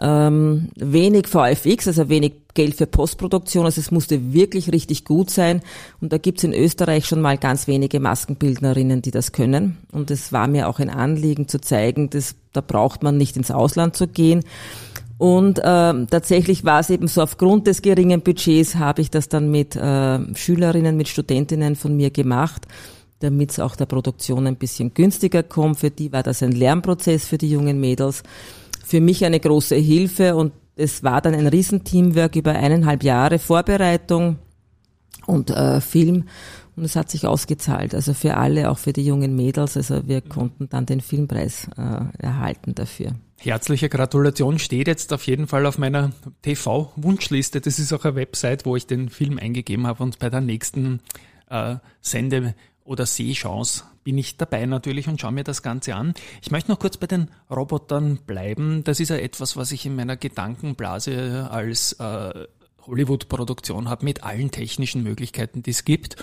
Ähm, 0.00 0.70
wenig 0.76 1.28
VFX, 1.28 1.86
also 1.86 2.08
wenig 2.08 2.43
Geld 2.54 2.76
für 2.76 2.86
Postproduktion, 2.86 3.66
also 3.66 3.80
es 3.80 3.90
musste 3.90 4.32
wirklich 4.32 4.72
richtig 4.72 5.04
gut 5.04 5.28
sein. 5.28 5.60
Und 6.00 6.12
da 6.12 6.18
gibt's 6.18 6.44
in 6.44 6.54
Österreich 6.54 7.06
schon 7.06 7.20
mal 7.20 7.36
ganz 7.36 7.66
wenige 7.66 8.00
Maskenbildnerinnen, 8.00 9.02
die 9.02 9.10
das 9.10 9.32
können. 9.32 9.78
Und 9.92 10.10
es 10.10 10.32
war 10.32 10.46
mir 10.46 10.68
auch 10.68 10.78
ein 10.78 10.90
Anliegen 10.90 11.48
zu 11.48 11.60
zeigen, 11.60 12.10
dass 12.10 12.36
da 12.52 12.60
braucht 12.60 13.02
man 13.02 13.16
nicht 13.16 13.36
ins 13.36 13.50
Ausland 13.50 13.96
zu 13.96 14.06
gehen. 14.06 14.44
Und 15.18 15.60
ähm, 15.64 16.06
tatsächlich 16.10 16.64
war 16.64 16.80
es 16.80 16.90
eben 16.90 17.08
so, 17.08 17.22
aufgrund 17.22 17.66
des 17.66 17.82
geringen 17.82 18.20
Budgets 18.20 18.76
habe 18.76 19.00
ich 19.00 19.10
das 19.10 19.28
dann 19.28 19.50
mit 19.50 19.76
äh, 19.76 20.34
Schülerinnen, 20.34 20.96
mit 20.96 21.08
Studentinnen 21.08 21.76
von 21.76 21.96
mir 21.96 22.10
gemacht, 22.10 22.66
damit 23.20 23.52
es 23.52 23.60
auch 23.60 23.76
der 23.76 23.86
Produktion 23.86 24.46
ein 24.46 24.56
bisschen 24.56 24.92
günstiger 24.92 25.42
kommt. 25.42 25.78
Für 25.78 25.90
die 25.90 26.12
war 26.12 26.22
das 26.22 26.42
ein 26.42 26.52
Lernprozess 26.52 27.26
für 27.26 27.38
die 27.38 27.50
jungen 27.50 27.80
Mädels. 27.80 28.22
Für 28.84 29.00
mich 29.00 29.24
eine 29.24 29.40
große 29.40 29.76
Hilfe 29.76 30.36
und 30.36 30.52
es 30.76 31.02
war 31.02 31.20
dann 31.20 31.34
ein 31.34 31.46
Riesenteamwork 31.46 32.36
über 32.36 32.52
eineinhalb 32.52 33.02
Jahre 33.02 33.38
Vorbereitung 33.38 34.38
und 35.26 35.50
äh, 35.50 35.80
Film 35.80 36.24
und 36.76 36.84
es 36.84 36.96
hat 36.96 37.10
sich 37.10 37.26
ausgezahlt. 37.26 37.94
Also 37.94 38.14
für 38.14 38.36
alle, 38.36 38.70
auch 38.70 38.78
für 38.78 38.92
die 38.92 39.04
jungen 39.04 39.36
Mädels. 39.36 39.76
Also 39.76 40.08
wir 40.08 40.20
konnten 40.20 40.68
dann 40.68 40.86
den 40.86 41.00
Filmpreis 41.00 41.68
äh, 41.76 42.00
erhalten 42.18 42.74
dafür. 42.74 43.12
Herzliche 43.38 43.88
Gratulation 43.88 44.58
steht 44.58 44.88
jetzt 44.88 45.12
auf 45.12 45.26
jeden 45.26 45.46
Fall 45.46 45.66
auf 45.66 45.78
meiner 45.78 46.12
TV-Wunschliste. 46.42 47.60
Das 47.60 47.78
ist 47.78 47.92
auch 47.92 48.04
eine 48.04 48.16
Website, 48.16 48.66
wo 48.66 48.74
ich 48.74 48.86
den 48.86 49.08
Film 49.08 49.38
eingegeben 49.38 49.86
habe 49.86 50.02
und 50.02 50.18
bei 50.18 50.30
der 50.30 50.40
nächsten 50.40 51.00
äh, 51.48 51.76
Sende- 52.00 52.54
oder 52.84 53.06
Sehchance 53.06 53.84
bin 54.04 54.18
ich 54.18 54.36
dabei 54.36 54.64
natürlich 54.66 55.08
und 55.08 55.20
schaue 55.20 55.32
mir 55.32 55.44
das 55.44 55.62
Ganze 55.62 55.94
an. 55.94 56.14
Ich 56.42 56.50
möchte 56.50 56.70
noch 56.70 56.78
kurz 56.78 56.96
bei 56.96 57.06
den 57.06 57.30
Robotern 57.50 58.18
bleiben. 58.26 58.84
Das 58.84 59.00
ist 59.00 59.08
ja 59.08 59.16
etwas, 59.16 59.56
was 59.56 59.72
ich 59.72 59.86
in 59.86 59.96
meiner 59.96 60.16
Gedankenblase 60.16 61.48
als 61.50 61.94
äh, 61.94 62.46
Hollywood-Produktion 62.86 63.88
habe 63.88 64.04
mit 64.04 64.22
allen 64.22 64.50
technischen 64.50 65.02
Möglichkeiten, 65.02 65.62
die 65.62 65.70
es 65.70 65.84
gibt. 65.84 66.16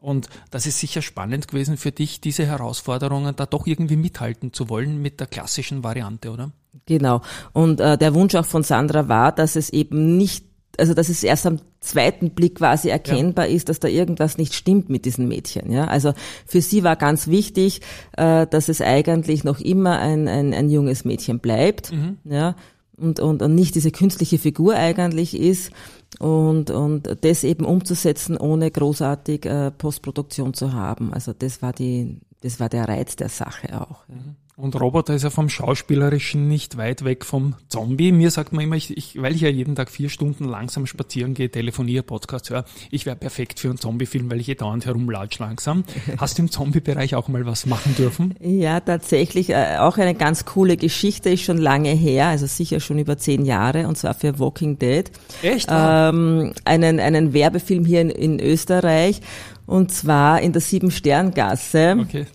Und 0.00 0.28
das 0.50 0.66
ist 0.66 0.80
sicher 0.80 1.00
spannend 1.02 1.48
gewesen 1.48 1.76
für 1.76 1.90
dich, 1.90 2.20
diese 2.20 2.44
Herausforderungen 2.44 3.34
da 3.36 3.46
doch 3.46 3.66
irgendwie 3.66 3.96
mithalten 3.96 4.52
zu 4.52 4.68
wollen 4.68 5.00
mit 5.00 5.18
der 5.18 5.26
klassischen 5.26 5.82
Variante, 5.82 6.30
oder? 6.30 6.52
Genau. 6.86 7.22
Und 7.52 7.80
äh, 7.80 7.96
der 7.96 8.14
Wunsch 8.14 8.34
auch 8.34 8.44
von 8.44 8.62
Sandra 8.62 9.08
war, 9.08 9.32
dass 9.32 9.56
es 9.56 9.70
eben 9.70 10.16
nicht, 10.18 10.44
also 10.78 10.94
dass 10.94 11.08
es 11.08 11.22
erst 11.22 11.46
am 11.46 11.58
zweiten 11.80 12.30
Blick 12.30 12.56
quasi 12.56 12.88
erkennbar 12.88 13.46
ist, 13.48 13.68
dass 13.68 13.80
da 13.80 13.88
irgendwas 13.88 14.38
nicht 14.38 14.54
stimmt 14.54 14.88
mit 14.90 15.04
diesen 15.04 15.28
Mädchen. 15.28 15.70
Ja, 15.70 15.86
also 15.86 16.14
für 16.46 16.60
sie 16.60 16.82
war 16.82 16.96
ganz 16.96 17.28
wichtig, 17.28 17.80
äh, 18.16 18.46
dass 18.46 18.68
es 18.68 18.80
eigentlich 18.80 19.44
noch 19.44 19.60
immer 19.60 19.98
ein 19.98 20.28
ein, 20.28 20.54
ein 20.54 20.70
junges 20.70 21.04
Mädchen 21.04 21.38
bleibt. 21.40 21.92
Ja. 22.24 22.56
Und, 22.96 23.18
und, 23.18 23.42
und 23.42 23.54
nicht 23.56 23.74
diese 23.74 23.90
künstliche 23.90 24.38
Figur 24.38 24.76
eigentlich 24.76 25.36
ist 25.36 25.72
und, 26.20 26.70
und 26.70 27.16
das 27.22 27.42
eben 27.42 27.64
umzusetzen, 27.64 28.36
ohne 28.36 28.70
großartig 28.70 29.46
äh, 29.46 29.70
Postproduktion 29.72 30.54
zu 30.54 30.72
haben. 30.72 31.12
Also 31.12 31.32
das 31.32 31.60
war 31.60 31.72
die, 31.72 32.20
das 32.40 32.60
war 32.60 32.68
der 32.68 32.88
Reiz 32.88 33.16
der 33.16 33.30
Sache 33.30 33.80
auch. 33.80 34.04
Ja. 34.08 34.14
Und 34.56 34.80
Roboter 34.80 35.14
ist 35.14 35.24
ja 35.24 35.30
vom 35.30 35.48
Schauspielerischen 35.48 36.46
nicht 36.46 36.76
weit 36.76 37.04
weg 37.04 37.24
vom 37.24 37.56
Zombie. 37.68 38.12
Mir 38.12 38.30
sagt 38.30 38.52
man 38.52 38.64
immer, 38.64 38.76
ich, 38.76 38.96
ich, 38.96 39.20
weil 39.20 39.34
ich 39.34 39.40
ja 39.40 39.48
jeden 39.48 39.74
Tag 39.74 39.90
vier 39.90 40.08
Stunden 40.08 40.44
langsam 40.44 40.86
spazieren 40.86 41.34
gehe, 41.34 41.50
telefoniere, 41.50 42.04
Podcast 42.04 42.50
höre, 42.50 42.64
ich 42.92 43.04
wäre 43.04 43.16
perfekt 43.16 43.58
für 43.58 43.68
einen 43.68 43.78
Zombie-Film, 43.78 44.30
weil 44.30 44.38
ich 44.38 44.48
eh 44.48 44.54
dauernd 44.54 44.86
herumlatsch 44.86 45.40
langsam. 45.40 45.82
Hast 46.18 46.38
du 46.38 46.42
im 46.42 46.52
Zombie-Bereich 46.52 47.16
auch 47.16 47.26
mal 47.26 47.44
was 47.46 47.66
machen 47.66 47.96
dürfen? 47.96 48.36
Ja, 48.40 48.78
tatsächlich. 48.78 49.50
Äh, 49.50 49.78
auch 49.78 49.98
eine 49.98 50.14
ganz 50.14 50.44
coole 50.44 50.76
Geschichte, 50.76 51.30
ist 51.30 51.42
schon 51.42 51.58
lange 51.58 51.90
her, 51.90 52.28
also 52.28 52.46
sicher 52.46 52.78
schon 52.78 53.00
über 53.00 53.18
zehn 53.18 53.44
Jahre, 53.44 53.88
und 53.88 53.98
zwar 53.98 54.14
für 54.14 54.38
Walking 54.38 54.78
Dead. 54.78 55.10
Echt? 55.42 55.68
Ähm, 55.68 56.52
einen, 56.64 57.00
einen 57.00 57.32
Werbefilm 57.32 57.84
hier 57.84 58.02
in, 58.02 58.10
in 58.10 58.38
Österreich, 58.38 59.20
und 59.66 59.90
zwar 59.90 60.40
in 60.42 60.52
der 60.52 60.62
Sieben-Stern-Gasse. 60.62 61.96
Okay. 62.00 62.26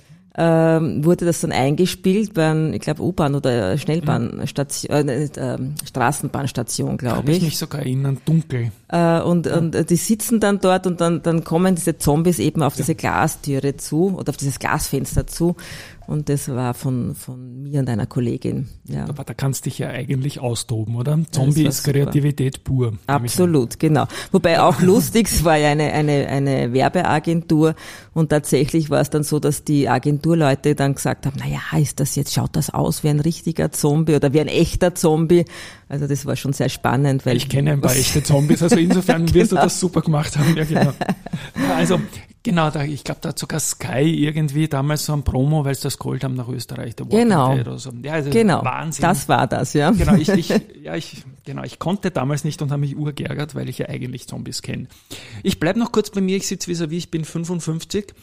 Ähm, 0.41 1.03
wurde 1.03 1.25
das 1.25 1.41
dann 1.41 1.51
eingespielt 1.51 2.33
bei, 2.33 2.71
ich 2.71 2.79
glaube, 2.79 3.03
U-Bahn 3.03 3.35
oder 3.35 3.77
Schnellbahnstation, 3.77 5.09
äh, 5.09 5.29
ähm, 5.35 5.75
Straßenbahnstation, 5.85 6.95
glaube 6.95 7.31
ich 7.31 7.37
ich. 7.37 7.43
mich 7.43 7.57
sogar 7.57 7.81
erinnern, 7.81 8.19
dunkel. 8.23 8.71
Äh, 8.87 9.19
und, 9.19 9.47
und 9.47 9.89
die 9.89 9.95
sitzen 9.97 10.39
dann 10.39 10.61
dort 10.61 10.87
und 10.87 11.01
dann, 11.01 11.21
dann 11.23 11.43
kommen 11.43 11.75
diese 11.75 11.97
Zombies 11.97 12.39
eben 12.39 12.63
auf 12.63 12.77
diese 12.77 12.95
Glastüre 12.95 13.75
zu 13.75 14.15
oder 14.17 14.29
auf 14.29 14.37
dieses 14.37 14.59
Glasfenster 14.59 15.27
zu. 15.27 15.57
Und 16.09 16.27
das 16.27 16.49
war 16.49 16.73
von, 16.73 17.13
von 17.13 17.61
mir 17.61 17.81
und 17.81 17.87
einer 17.87 18.07
Kollegin. 18.07 18.67
Ja. 18.85 19.07
Aber 19.07 19.23
da 19.23 19.35
kannst 19.35 19.67
dich 19.67 19.77
ja 19.77 19.89
eigentlich 19.89 20.39
austoben, 20.39 20.95
oder? 20.95 21.19
Zombie 21.29 21.67
ist 21.67 21.83
super. 21.83 21.91
Kreativität 21.91 22.63
pur. 22.63 22.93
Absolut, 23.05 23.77
genau. 23.77 24.07
Wobei 24.31 24.59
auch 24.59 24.81
lustig, 24.81 25.27
es 25.27 25.43
war 25.45 25.57
ja 25.57 25.69
eine, 25.69 25.93
eine, 25.93 26.27
eine 26.27 26.73
Werbeagentur 26.73 27.75
und 28.15 28.29
tatsächlich 28.29 28.89
war 28.89 29.01
es 29.01 29.11
dann 29.11 29.21
so, 29.21 29.39
dass 29.39 29.63
die 29.65 29.87
Agenturleute 29.87 30.73
dann 30.73 30.95
gesagt 30.95 31.27
haben, 31.27 31.37
na 31.37 31.47
ja, 31.47 31.79
ist 31.79 31.99
das 31.99 32.15
jetzt, 32.15 32.33
schaut 32.33 32.55
das 32.55 32.71
aus 32.71 33.03
wie 33.03 33.09
ein 33.09 33.19
richtiger 33.19 33.71
Zombie 33.71 34.15
oder 34.15 34.33
wie 34.33 34.41
ein 34.41 34.47
echter 34.47 34.95
Zombie? 34.95 35.45
Also 35.89 36.05
das 36.05 36.25
war 36.27 36.35
schon 36.35 36.53
sehr 36.53 36.69
spannend. 36.69 37.25
Weil 37.25 37.35
ich 37.35 37.49
kenne 37.49 37.71
ein 37.71 37.81
paar 37.81 37.95
echte 37.95 38.21
Zombies, 38.21 38.61
also 38.61 38.77
insofern 38.77 39.25
ja, 39.27 39.33
wirst 39.33 39.51
du 39.51 39.55
genau. 39.55 39.65
das 39.65 39.79
super 39.79 40.01
gemacht 40.01 40.37
haben. 40.37 40.55
Ja, 40.55 40.63
genau. 40.63 40.93
Also 41.75 41.99
genau, 42.43 42.69
da, 42.69 42.83
ich 42.83 43.03
glaube, 43.03 43.21
da 43.21 43.29
hat 43.29 43.39
sogar 43.39 43.59
Sky 43.59 44.01
irgendwie 44.01 44.67
damals 44.67 45.05
so 45.05 45.13
ein 45.13 45.23
Promo, 45.23 45.65
weil 45.65 45.73
sie 45.75 45.83
das 45.83 45.97
geholt 45.97 46.23
haben 46.23 46.35
nach 46.35 46.47
Österreich. 46.47 46.95
Der 46.95 47.05
genau. 47.05 47.77
So. 47.77 47.91
Ja, 48.03 48.13
also 48.13 48.29
genau. 48.29 48.63
Wahnsinn. 48.63 49.01
Das 49.01 49.29
war 49.29 49.47
das, 49.47 49.73
ja. 49.73 49.91
Genau, 49.91 50.15
ich, 50.15 50.29
ich, 50.29 50.49
ja, 50.83 50.95
ich, 50.95 51.23
genau, 51.45 51.63
ich 51.63 51.79
konnte 51.79 52.11
damals 52.11 52.43
nicht 52.43 52.61
und 52.61 52.71
habe 52.71 52.81
mich 52.81 52.95
urgeärgert, 52.95 53.55
weil 53.55 53.69
ich 53.69 53.79
ja 53.79 53.87
eigentlich 53.87 54.27
Zombies 54.27 54.61
kenne. 54.61 54.87
Ich 55.43 55.59
bleib 55.59 55.75
noch 55.75 55.91
kurz 55.91 56.09
bei 56.09 56.21
mir, 56.21 56.37
ich 56.37 56.47
sitze 56.47 56.69
vis-à-vis, 56.69 56.97
ich 56.97 57.11
bin 57.11 57.25
55. 57.25 58.13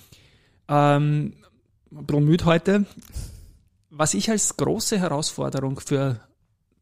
Ähm, 0.69 1.33
müde 1.91 2.45
heute. 2.45 2.85
Was 3.91 4.15
ich 4.15 4.31
als 4.31 4.57
große 4.57 4.99
Herausforderung 4.99 5.81
für 5.81 6.21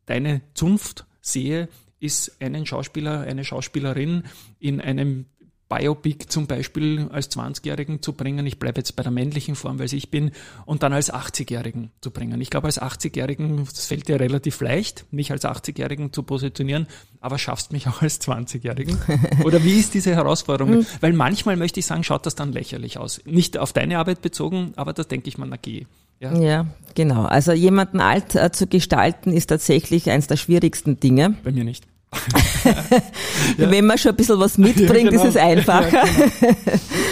deine 0.06 0.42
Zunft 0.54 1.06
sehe, 1.20 1.68
ist 2.00 2.40
einen 2.40 2.66
Schauspieler, 2.66 3.20
eine 3.22 3.44
Schauspielerin 3.44 4.24
in 4.58 4.80
einem 4.80 5.26
Biopic 5.68 6.26
zum 6.28 6.46
Beispiel 6.46 7.08
als 7.10 7.30
20-Jährigen 7.30 8.02
zu 8.02 8.12
bringen. 8.12 8.46
Ich 8.46 8.58
bleibe 8.58 8.78
jetzt 8.80 8.94
bei 8.96 9.02
der 9.02 9.10
männlichen 9.10 9.54
Form, 9.54 9.78
weil 9.78 9.92
ich 9.92 10.10
bin, 10.10 10.32
und 10.66 10.82
dann 10.82 10.92
als 10.92 11.12
80-Jährigen 11.12 11.90
zu 12.00 12.10
bringen. 12.10 12.40
Ich 12.40 12.50
glaube, 12.50 12.66
als 12.66 12.80
80-Jährigen, 12.80 13.64
das 13.64 13.86
fällt 13.86 14.08
dir 14.08 14.20
relativ 14.20 14.60
leicht, 14.60 15.06
mich 15.10 15.32
als 15.32 15.44
80-Jährigen 15.44 16.12
zu 16.12 16.22
positionieren, 16.22 16.86
aber 17.20 17.38
schaffst 17.38 17.72
mich 17.72 17.88
auch 17.88 18.02
als 18.02 18.20
20-Jährigen? 18.20 18.98
Oder 19.44 19.64
wie 19.64 19.78
ist 19.78 19.94
diese 19.94 20.14
Herausforderung? 20.14 20.74
Hm. 20.74 20.86
weil 21.00 21.12
manchmal 21.12 21.56
möchte 21.56 21.80
ich 21.80 21.86
sagen, 21.86 22.04
schaut 22.04 22.26
das 22.26 22.34
dann 22.34 22.52
lächerlich 22.52 22.98
aus. 22.98 23.20
Nicht 23.24 23.58
auf 23.58 23.72
deine 23.72 23.98
Arbeit 23.98 24.20
bezogen, 24.20 24.72
aber 24.76 24.92
da 24.92 25.02
denke 25.02 25.28
ich 25.28 25.38
mal, 25.38 25.46
na 25.48 25.56
geh. 25.56 25.86
Ja. 26.20 26.32
ja, 26.38 26.66
genau. 26.94 27.24
Also 27.24 27.52
jemanden 27.52 28.00
alt 28.00 28.34
äh, 28.34 28.50
zu 28.52 28.66
gestalten 28.66 29.32
ist 29.32 29.46
tatsächlich 29.46 30.10
eins 30.10 30.26
der 30.26 30.36
schwierigsten 30.36 30.98
Dinge. 31.00 31.34
Bei 31.44 31.52
mir 31.52 31.64
nicht. 31.64 31.84
ja. 33.58 33.70
Wenn 33.70 33.86
man 33.86 33.98
schon 33.98 34.12
ein 34.12 34.16
bisschen 34.16 34.38
was 34.38 34.58
mitbringt, 34.58 35.04
ja, 35.04 35.10
genau. 35.10 35.22
ist 35.24 35.28
es 35.30 35.36
einfacher. 35.36 36.04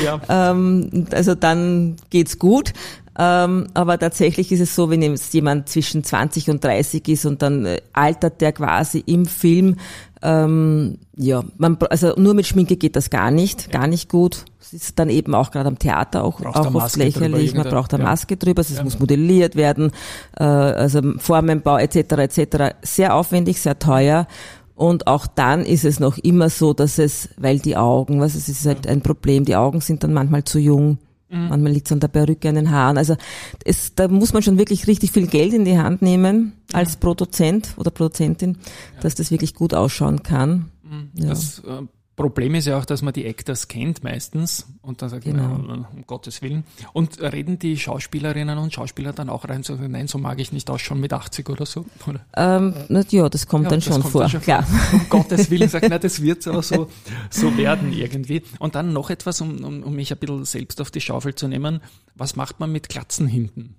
Ja, 0.04 0.16
genau. 0.18 0.50
ähm, 0.50 1.06
also 1.12 1.34
dann 1.34 1.96
geht's 2.10 2.38
gut. 2.38 2.72
Ähm, 3.18 3.66
aber 3.74 3.98
tatsächlich 3.98 4.52
ist 4.52 4.60
es 4.60 4.74
so, 4.74 4.88
wenn 4.88 5.02
jetzt 5.02 5.34
jemand 5.34 5.68
zwischen 5.68 6.02
20 6.02 6.48
und 6.48 6.64
30 6.64 7.06
ist 7.08 7.26
und 7.26 7.42
dann 7.42 7.66
äh, 7.66 7.80
altert 7.92 8.40
der 8.40 8.52
quasi 8.52 9.02
im 9.04 9.26
Film, 9.26 9.76
ähm, 10.22 10.98
ja, 11.16 11.42
man, 11.58 11.76
also 11.90 12.14
nur 12.16 12.32
mit 12.32 12.46
Schminke 12.46 12.76
geht 12.76 12.96
das 12.96 13.10
gar 13.10 13.30
nicht, 13.30 13.70
gar 13.70 13.86
nicht 13.86 14.08
gut. 14.08 14.44
Es 14.60 14.72
ist 14.72 14.98
dann 14.98 15.10
eben 15.10 15.34
auch 15.34 15.50
gerade 15.50 15.68
am 15.68 15.78
Theater 15.78 16.24
auch, 16.24 16.40
auch 16.40 16.74
oft 16.74 16.96
lächerlich. 16.96 17.54
Man 17.54 17.68
braucht 17.68 17.92
eine 17.92 18.04
Maske 18.04 18.36
drüber, 18.36 18.60
es 18.60 18.74
ja. 18.74 18.84
muss 18.84 18.98
modelliert 18.98 19.56
werden, 19.56 19.90
äh, 20.38 20.44
also 20.44 21.00
Formenbau 21.18 21.76
etc. 21.76 21.96
etc. 22.12 22.76
Sehr 22.82 23.14
aufwendig, 23.14 23.60
sehr 23.60 23.78
teuer. 23.78 24.26
Und 24.74 25.06
auch 25.06 25.26
dann 25.26 25.64
ist 25.64 25.84
es 25.84 26.00
noch 26.00 26.16
immer 26.18 26.48
so, 26.48 26.72
dass 26.72 26.98
es, 26.98 27.28
weil 27.36 27.58
die 27.58 27.76
Augen, 27.76 28.20
was 28.20 28.34
es 28.34 28.48
ist 28.48 28.64
halt 28.64 28.86
ein 28.86 29.02
Problem, 29.02 29.44
die 29.44 29.56
Augen 29.56 29.80
sind 29.80 30.02
dann 30.02 30.14
manchmal 30.14 30.44
zu 30.44 30.58
jung. 30.58 30.98
Mhm. 31.32 31.48
Manchmal 31.48 31.72
liegt 31.72 31.86
es 31.86 31.92
an 31.92 32.00
der 32.00 32.08
Perücke, 32.08 32.48
an 32.48 32.56
den 32.56 32.70
Haaren. 32.70 32.98
Also 32.98 33.16
es, 33.64 33.94
da 33.94 34.06
muss 34.06 34.32
man 34.32 34.42
schon 34.42 34.58
wirklich 34.58 34.86
richtig 34.86 35.12
viel 35.12 35.26
Geld 35.26 35.54
in 35.54 35.64
die 35.64 35.78
Hand 35.78 36.02
nehmen 36.02 36.52
als 36.72 36.96
Produzent 36.96 37.74
oder 37.78 37.90
Produzentin, 37.90 38.58
ja. 38.94 39.00
dass 39.00 39.14
das 39.14 39.30
wirklich 39.30 39.54
gut 39.54 39.74
ausschauen 39.74 40.22
kann. 40.22 40.70
Mhm. 40.82 41.10
Ja. 41.14 41.28
Das 41.30 41.60
äh, 41.60 41.82
Problem 42.22 42.54
ist 42.54 42.66
ja 42.66 42.78
auch, 42.78 42.84
dass 42.84 43.02
man 43.02 43.12
die 43.12 43.26
Actors 43.26 43.68
kennt 43.68 44.04
meistens 44.04 44.66
und 44.80 45.02
dann 45.02 45.08
sagt 45.08 45.24
genau. 45.24 45.48
man, 45.48 45.86
um 45.92 46.06
Gottes 46.06 46.40
Willen. 46.40 46.64
Und 46.92 47.20
reden 47.20 47.58
die 47.58 47.76
Schauspielerinnen 47.76 48.58
und 48.58 48.72
Schauspieler 48.72 49.12
dann 49.12 49.28
auch 49.28 49.48
rein, 49.48 49.62
so, 49.64 49.74
nein, 49.74 50.06
so 50.06 50.18
mag 50.18 50.38
ich 50.40 50.52
nicht 50.52 50.70
ausschauen 50.70 51.00
mit 51.00 51.12
80 51.12 51.50
oder 51.50 51.66
so? 51.66 51.84
Oder? 52.06 52.20
Ähm, 52.36 52.74
ja, 53.10 53.28
das 53.28 53.46
kommt 53.46 53.64
ja, 53.64 53.70
dann 53.70 53.82
schon 53.82 54.00
kommt 54.00 54.12
vor, 54.12 54.20
dann 54.22 54.30
schon 54.30 54.40
klar. 54.40 54.62
Vor. 54.62 55.00
Um 55.00 55.08
Gottes 55.10 55.50
Willen, 55.50 55.68
sagt, 55.68 55.88
nein, 55.88 56.00
das 56.00 56.22
wird 56.22 56.46
aber 56.46 56.62
so, 56.62 56.88
so 57.30 57.56
werden 57.56 57.92
irgendwie. 57.92 58.42
Und 58.58 58.74
dann 58.74 58.92
noch 58.92 59.10
etwas, 59.10 59.40
um, 59.40 59.64
um, 59.64 59.82
um 59.82 59.94
mich 59.94 60.12
ein 60.12 60.18
bisschen 60.18 60.44
selbst 60.44 60.80
auf 60.80 60.90
die 60.90 61.00
Schaufel 61.00 61.34
zu 61.34 61.48
nehmen. 61.48 61.80
Was 62.14 62.36
macht 62.36 62.60
man 62.60 62.70
mit 62.70 62.88
Glatzen 62.88 63.26
hinten? 63.26 63.74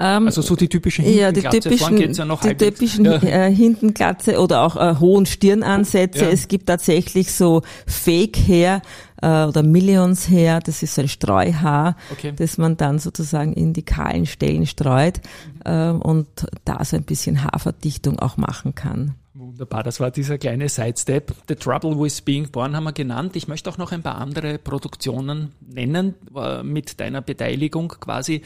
Ähm, 0.00 0.26
also 0.26 0.40
so 0.40 0.56
die 0.56 0.68
typischen 0.68 1.04
Ja, 1.04 1.30
die 1.30 1.42
typischen, 1.42 2.12
ja 2.14 2.24
noch 2.24 2.40
die 2.40 2.56
typischen 2.56 3.04
ja. 3.04 3.22
äh, 3.22 3.54
Hintenglatze 3.54 4.40
oder 4.40 4.62
auch 4.62 4.76
äh, 4.76 4.98
hohen 4.98 5.26
Stirnansätze. 5.26 6.24
Ja. 6.24 6.30
Es 6.30 6.48
gibt 6.48 6.66
tatsächlich 6.66 7.32
so 7.32 7.60
Fake 7.86 8.38
Hair 8.38 8.80
äh, 9.20 9.44
oder 9.44 9.62
Millions 9.62 10.30
Hair. 10.30 10.60
Das 10.60 10.82
ist 10.82 10.94
so 10.94 11.02
ein 11.02 11.08
Streuhaar, 11.08 11.96
okay. 12.10 12.32
das 12.34 12.56
man 12.56 12.78
dann 12.78 12.98
sozusagen 12.98 13.52
in 13.52 13.74
die 13.74 13.82
kahlen 13.82 14.24
Stellen 14.24 14.66
streut 14.66 15.20
äh, 15.66 15.90
und 15.90 16.26
da 16.64 16.82
so 16.82 16.96
ein 16.96 17.04
bisschen 17.04 17.44
Haarverdichtung 17.44 18.18
auch 18.18 18.38
machen 18.38 18.74
kann. 18.74 19.16
Wunderbar, 19.34 19.82
das 19.82 20.00
war 20.00 20.10
dieser 20.10 20.38
kleine 20.38 20.68
Sidestep. 20.68 21.34
The 21.46 21.54
Trouble 21.56 21.98
with 22.00 22.22
Being 22.22 22.50
Born 22.50 22.74
haben 22.74 22.84
wir 22.84 22.92
genannt. 22.92 23.36
Ich 23.36 23.48
möchte 23.48 23.68
auch 23.68 23.78
noch 23.78 23.92
ein 23.92 24.02
paar 24.02 24.16
andere 24.16 24.58
Produktionen 24.58 25.52
nennen, 25.60 26.14
äh, 26.34 26.62
mit 26.62 27.00
deiner 27.00 27.20
Beteiligung 27.20 27.88
quasi. 27.88 28.42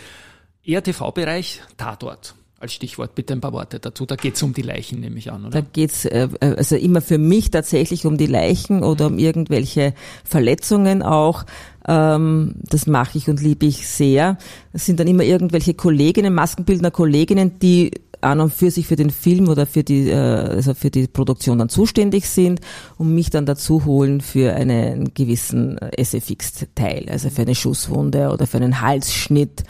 Eher 0.64 0.82
TV-Bereich, 0.82 1.60
Tatort 1.76 2.34
als 2.58 2.72
Stichwort. 2.72 3.14
Bitte 3.14 3.34
ein 3.34 3.42
paar 3.42 3.52
Worte 3.52 3.78
dazu. 3.78 4.06
Da 4.06 4.16
geht 4.16 4.36
es 4.36 4.42
um 4.42 4.54
die 4.54 4.62
Leichen, 4.62 5.00
nehme 5.00 5.18
ich 5.18 5.30
an, 5.30 5.44
oder? 5.44 5.60
Da 5.60 5.66
geht's 5.72 6.06
äh, 6.06 6.28
äh, 6.40 6.54
also 6.56 6.76
immer 6.76 7.02
für 7.02 7.18
mich 7.18 7.50
tatsächlich 7.50 8.06
um 8.06 8.16
die 8.16 8.26
Leichen 8.26 8.82
oder 8.82 9.08
um 9.08 9.18
irgendwelche 9.18 9.92
Verletzungen 10.24 11.02
auch. 11.02 11.44
Ähm, 11.86 12.54
das 12.62 12.86
mache 12.86 13.18
ich 13.18 13.28
und 13.28 13.42
liebe 13.42 13.66
ich 13.66 13.86
sehr. 13.86 14.38
Es 14.72 14.86
sind 14.86 15.00
dann 15.00 15.06
immer 15.06 15.24
irgendwelche 15.24 15.74
Kolleginnen, 15.74 16.32
Maskenbildner 16.32 16.90
Kolleginnen, 16.90 17.58
die 17.58 17.90
an 18.22 18.40
und 18.40 18.54
für 18.54 18.70
sich 18.70 18.86
für 18.86 18.96
den 18.96 19.10
Film 19.10 19.48
oder 19.48 19.66
für 19.66 19.84
die, 19.84 20.08
äh, 20.08 20.14
also 20.14 20.72
für 20.72 20.90
die 20.90 21.06
Produktion 21.06 21.58
dann 21.58 21.68
zuständig 21.68 22.26
sind 22.26 22.60
und 22.96 23.14
mich 23.14 23.28
dann 23.28 23.44
dazu 23.44 23.84
holen 23.84 24.22
für 24.22 24.54
einen 24.54 25.12
gewissen 25.12 25.78
SFX-Teil, 25.78 27.08
also 27.10 27.28
für 27.28 27.42
eine 27.42 27.54
Schusswunde 27.54 28.30
oder 28.30 28.46
für 28.46 28.56
einen 28.56 28.80
Halsschnitt 28.80 29.64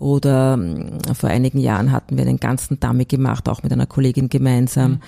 oder 0.00 0.54
ähm, 0.54 0.98
vor 1.14 1.28
einigen 1.28 1.58
Jahren 1.58 1.92
hatten 1.92 2.16
wir 2.16 2.26
einen 2.26 2.40
ganzen 2.40 2.80
Dummy 2.80 3.04
gemacht, 3.04 3.48
auch 3.48 3.62
mit 3.62 3.72
einer 3.72 3.86
Kollegin 3.86 4.28
gemeinsam. 4.28 4.92
Mhm. 4.92 4.98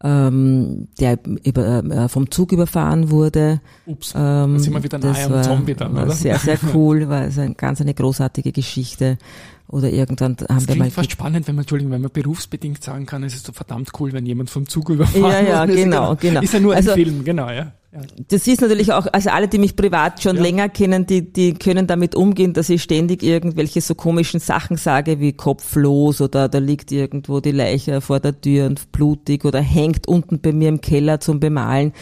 Ähm, 0.00 0.88
der 1.00 1.18
über, 1.42 1.82
äh, 1.82 2.08
vom 2.08 2.30
Zug 2.30 2.52
überfahren 2.52 3.10
wurde. 3.10 3.60
Ups, 3.84 4.14
ähm, 4.14 4.54
da 4.54 4.58
sind 4.60 4.72
wir 4.72 4.84
wieder 4.84 4.98
nahe 4.98 5.24
am 5.24 5.42
Zombie 5.42 5.74
dann, 5.74 5.90
oder? 5.90 6.12
Sehr, 6.12 6.38
sehr 6.38 6.56
cool, 6.72 7.08
war 7.08 7.22
also 7.22 7.40
eine 7.40 7.54
ganz 7.54 7.80
eine 7.80 7.94
großartige 7.94 8.52
Geschichte. 8.52 9.18
Oder 9.66 9.90
irgendwann 9.90 10.36
haben 10.48 10.66
das 10.66 10.68
wir 10.68 10.76
mal. 10.76 10.90
fast 10.92 11.10
spannend, 11.10 11.48
wenn 11.48 11.56
man, 11.56 11.64
Entschuldigung, 11.64 11.92
wenn 11.92 12.02
man 12.02 12.12
berufsbedingt 12.12 12.82
sagen 12.82 13.06
kann, 13.06 13.24
es 13.24 13.34
ist 13.34 13.44
so 13.44 13.52
verdammt 13.52 13.90
cool, 13.98 14.12
wenn 14.12 14.24
jemand 14.24 14.50
vom 14.50 14.68
Zug 14.68 14.88
überfahren 14.88 15.22
Ja, 15.30 15.40
ja, 15.40 15.66
genau, 15.66 16.14
genau, 16.14 16.16
genau. 16.16 16.40
Ist 16.42 16.54
ja 16.54 16.60
nur 16.60 16.76
also, 16.76 16.92
ein 16.92 16.94
Film, 16.94 17.24
genau, 17.24 17.50
ja. 17.50 17.72
Ja. 17.90 18.00
Das 18.28 18.46
ist 18.46 18.60
natürlich 18.60 18.92
auch, 18.92 19.06
also 19.12 19.30
alle, 19.30 19.48
die 19.48 19.56
mich 19.56 19.74
privat 19.74 20.22
schon 20.22 20.36
ja. 20.36 20.42
länger 20.42 20.68
kennen, 20.68 21.06
die, 21.06 21.32
die 21.32 21.54
können 21.54 21.86
damit 21.86 22.14
umgehen, 22.14 22.52
dass 22.52 22.68
ich 22.68 22.82
ständig 22.82 23.22
irgendwelche 23.22 23.80
so 23.80 23.94
komischen 23.94 24.40
Sachen 24.40 24.76
sage 24.76 25.20
wie 25.20 25.32
kopflos 25.32 26.20
oder 26.20 26.50
da 26.50 26.58
liegt 26.58 26.92
irgendwo 26.92 27.40
die 27.40 27.52
Leiche 27.52 28.02
vor 28.02 28.20
der 28.20 28.38
Tür 28.38 28.66
und 28.66 28.92
blutig 28.92 29.46
oder 29.46 29.62
hängt 29.62 30.06
unten 30.06 30.38
bei 30.38 30.52
mir 30.52 30.68
im 30.68 30.82
Keller 30.82 31.20
zum 31.20 31.40
Bemalen. 31.40 31.94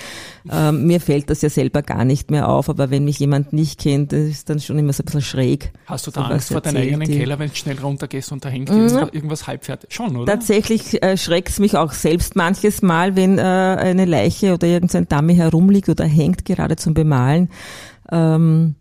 Ähm, 0.50 0.88
mir 0.88 1.00
fällt 1.00 1.30
das 1.30 1.42
ja 1.42 1.50
selber 1.50 1.82
gar 1.82 2.04
nicht 2.04 2.32
mehr 2.32 2.48
auf, 2.48 2.68
aber 2.68 2.90
wenn 2.90 3.04
mich 3.04 3.20
jemand 3.20 3.52
nicht 3.52 3.78
kennt, 3.78 4.10
das 4.10 4.22
ist 4.22 4.50
dann 4.50 4.58
schon 4.58 4.80
immer 4.80 4.92
so 4.92 5.04
ein 5.04 5.06
bisschen 5.06 5.22
schräg. 5.22 5.70
Hast 5.86 6.08
du 6.08 6.10
da 6.10 6.22
Angst 6.22 6.48
vor 6.48 6.62
deinem 6.62 6.82
eigenen 6.82 7.08
die. 7.08 7.16
Keller, 7.16 7.38
wenn 7.38 7.50
du 7.50 7.54
schnell 7.54 7.78
runtergehst 7.78 8.32
und 8.32 8.44
da 8.44 8.48
hängt 8.48 8.70
mhm. 8.70 9.08
irgendwas 9.12 9.46
halbfertig? 9.46 9.92
Schon, 9.92 10.16
oder? 10.16 10.32
Tatsächlich 10.32 11.00
äh, 11.00 11.16
schreckt's 11.16 11.60
mich 11.60 11.76
auch 11.76 11.92
selbst 11.92 12.34
manches 12.34 12.82
Mal, 12.82 13.14
wenn 13.14 13.38
äh, 13.38 13.42
eine 13.42 14.04
Leiche 14.04 14.54
oder 14.54 14.66
irgendein 14.66 15.06
Dummy 15.06 15.36
herumliegt 15.36 15.75
liegt 15.76 15.88
oder 15.88 16.04
hängt 16.04 16.44
gerade 16.44 16.76
zum 16.76 16.94
Bemalen. 16.94 17.50
Ähm, 18.10 18.74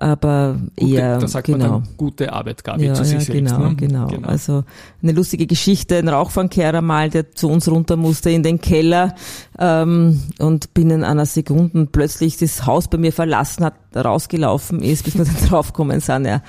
aber 0.00 0.60
gute, 0.76 0.92
eher 0.92 1.18
da 1.18 1.26
sagt 1.26 1.46
genau. 1.46 1.58
man 1.58 1.68
dann 1.68 1.82
genau. 1.82 1.94
gute 1.96 2.32
Arbeit, 2.32 2.62
Gabi, 2.62 2.86
ja, 2.86 2.94
zu 2.94 3.04
sich 3.04 3.14
ja, 3.14 3.20
selbst. 3.20 3.52
Genau, 3.52 3.68
ne? 3.68 3.74
genau, 3.74 4.06
genau. 4.06 4.28
Also 4.28 4.62
eine 5.02 5.12
lustige 5.12 5.48
Geschichte, 5.48 5.96
ein 5.96 6.08
Rauchfangkehrer 6.08 6.82
mal, 6.82 7.10
der 7.10 7.32
zu 7.32 7.48
uns 7.48 7.68
runter 7.68 7.96
musste 7.96 8.30
in 8.30 8.44
den 8.44 8.60
Keller 8.60 9.16
ähm, 9.58 10.22
und 10.38 10.72
binnen 10.72 11.02
einer 11.02 11.26
Sekunde 11.26 11.88
plötzlich 11.90 12.36
das 12.36 12.64
Haus 12.64 12.86
bei 12.86 12.96
mir 12.96 13.12
verlassen 13.12 13.64
hat, 13.64 13.74
rausgelaufen 13.96 14.82
ist, 14.82 15.04
bis 15.04 15.18
wir 15.18 15.24
dann 15.24 15.36
draufgekommen 15.48 15.98
sind. 15.98 16.26
Ja. 16.26 16.42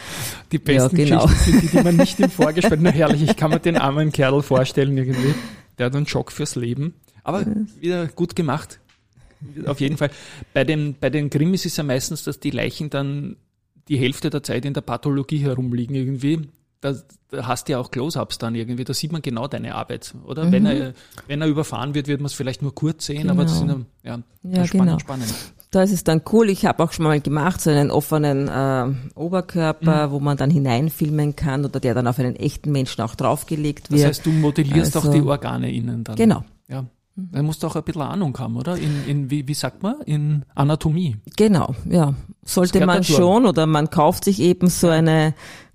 Die 0.52 0.60
besten 0.60 0.98
ja, 0.98 1.06
genau. 1.06 1.26
Geschichten 1.26 1.52
sind 1.52 1.64
die, 1.64 1.78
die 1.78 1.84
man 1.84 1.96
nicht 1.96 2.20
im 2.20 2.30
Vorgespräch, 2.30 2.80
na 2.82 2.92
herrlich, 2.92 3.24
ich 3.24 3.36
kann 3.36 3.50
mir 3.50 3.60
den 3.60 3.78
armen 3.78 4.12
Kerl 4.12 4.44
vorstellen 4.44 4.96
irgendwie. 4.96 5.34
Der 5.80 5.88
hat 5.88 5.96
einen 5.96 6.06
Schock 6.06 6.32
fürs 6.32 6.56
Leben. 6.56 6.94
Aber 7.24 7.46
wieder 7.80 8.08
gut 8.08 8.36
gemacht 8.36 8.79
auf 9.66 9.80
jeden 9.80 9.98
Fall. 9.98 10.10
Bei 10.54 10.64
den, 10.64 10.96
bei 11.00 11.10
den 11.10 11.30
Krimis 11.30 11.66
ist 11.66 11.78
ja 11.78 11.84
meistens, 11.84 12.24
dass 12.24 12.40
die 12.40 12.52
Leichen 12.52 12.90
dann 12.90 13.38
die 13.88 13.98
Hälfte 13.98 14.30
der 14.30 14.44
Zeit 14.44 14.66
in 14.66 14.74
der 14.74 14.82
Pathologie 14.82 15.40
herumliegen 15.40 15.96
irgendwie. 15.96 16.50
Da, 16.82 16.94
da 17.30 17.46
hast 17.48 17.68
du 17.68 17.74
ja 17.74 17.80
auch 17.80 17.92
Close-ups 17.92 18.38
dann 18.38 18.56
irgendwie, 18.56 18.86
da 18.86 18.94
sieht 18.94 19.12
man 19.12 19.22
genau 19.22 19.48
deine 19.48 19.76
Arbeit, 19.76 20.14
oder? 20.26 20.46
Mhm. 20.46 20.52
Wenn, 20.54 20.66
er, 20.66 20.94
wenn 21.28 21.42
er 21.42 21.48
überfahren 21.48 21.94
wird, 21.94 22.08
wird 22.08 22.22
man 22.22 22.28
es 22.28 22.34
vielleicht 22.34 22.62
nur 22.62 22.74
kurz 22.74 23.06
sehen, 23.08 23.24
genau. 23.24 23.34
aber 23.34 23.44
das 23.44 23.58
sind 23.60 23.86
ja, 24.04 24.20
ja 24.44 24.66
spannend, 24.66 24.72
genau. 24.72 25.00
spannend. 25.00 25.34
Da 25.72 25.84
ist 25.84 25.92
es 25.92 26.04
dann 26.04 26.22
cool. 26.32 26.50
Ich 26.50 26.66
habe 26.66 26.82
auch 26.84 26.92
schon 26.94 27.04
mal 27.04 27.20
gemacht, 27.22 27.62
so 27.62 27.70
einen 27.70 27.92
offenen 27.92 28.48
äh, 28.48 29.20
Oberkörper, 29.20 30.08
Mhm. 30.08 30.12
wo 30.12 30.20
man 30.20 30.38
dann 30.38 30.50
hineinfilmen 30.50 31.36
kann 31.36 31.66
oder 31.66 31.80
der 31.80 31.94
dann 31.94 32.08
auf 32.08 32.18
einen 32.18 32.36
echten 32.36 32.72
Menschen 32.72 33.02
auch 33.02 33.14
draufgelegt 33.16 33.92
wird. 33.92 34.02
Das 34.02 34.08
heißt, 34.08 34.26
du 34.26 34.32
modellierst 34.32 34.96
auch 34.98 35.06
Also- 35.06 35.14
die 35.22 35.28
Organe 35.28 35.72
innen 35.72 36.04
dann. 36.04 36.16
Genau. 36.16 36.44
Ja. 36.70 36.86
Da 37.32 37.42
musst 37.44 37.62
du 37.64 37.68
auch 37.68 37.76
ein 37.76 37.84
bisschen 37.84 38.02
Ahnung 38.02 38.38
haben, 38.38 38.56
oder? 38.58 38.78
In, 38.78 39.06
in 39.08 39.30
wie, 39.32 39.48
wie 39.48 39.54
sagt 39.54 39.84
man? 39.84 40.02
In 40.06 40.46
Anatomie. 40.56 41.18
Genau, 41.38 41.76
ja. 41.90 42.14
Sollte 42.46 42.86
man 42.86 43.04
schon 43.04 43.46
oder 43.46 43.66
man 43.68 43.90
kauft 43.90 44.24
sich 44.26 44.40
eben 44.40 44.68
so 44.70 44.88
eine, 44.88 45.34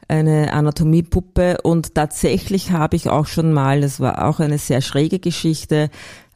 eine 0.08 0.52
Anatomiepuppe 0.52 1.58
und 1.62 1.94
tatsächlich 1.94 2.72
habe 2.72 2.96
ich 2.96 3.08
auch 3.10 3.26
schon 3.26 3.52
mal, 3.52 3.80
das 3.80 4.00
war 4.00 4.26
auch 4.28 4.40
eine 4.40 4.58
sehr 4.58 4.80
schräge 4.80 5.18
Geschichte, 5.20 5.90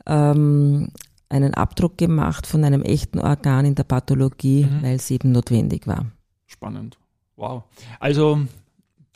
ähm, 0.07 0.89
einen 1.29 1.55
Abdruck 1.55 1.99
gemacht 1.99 2.47
von 2.47 2.65
einem 2.65 2.83
echten 2.83 3.19
Organ 3.19 3.67
in 3.67 3.75
der 3.75 3.85
Pathologie, 3.85 4.65
Mhm. 4.65 4.83
weil 4.83 4.97
es 4.97 5.11
eben 5.11 5.33
notwendig 5.33 5.87
war. 5.87 6.07
Spannend. 6.47 6.99
Wow. 7.37 7.65
Also 8.01 8.41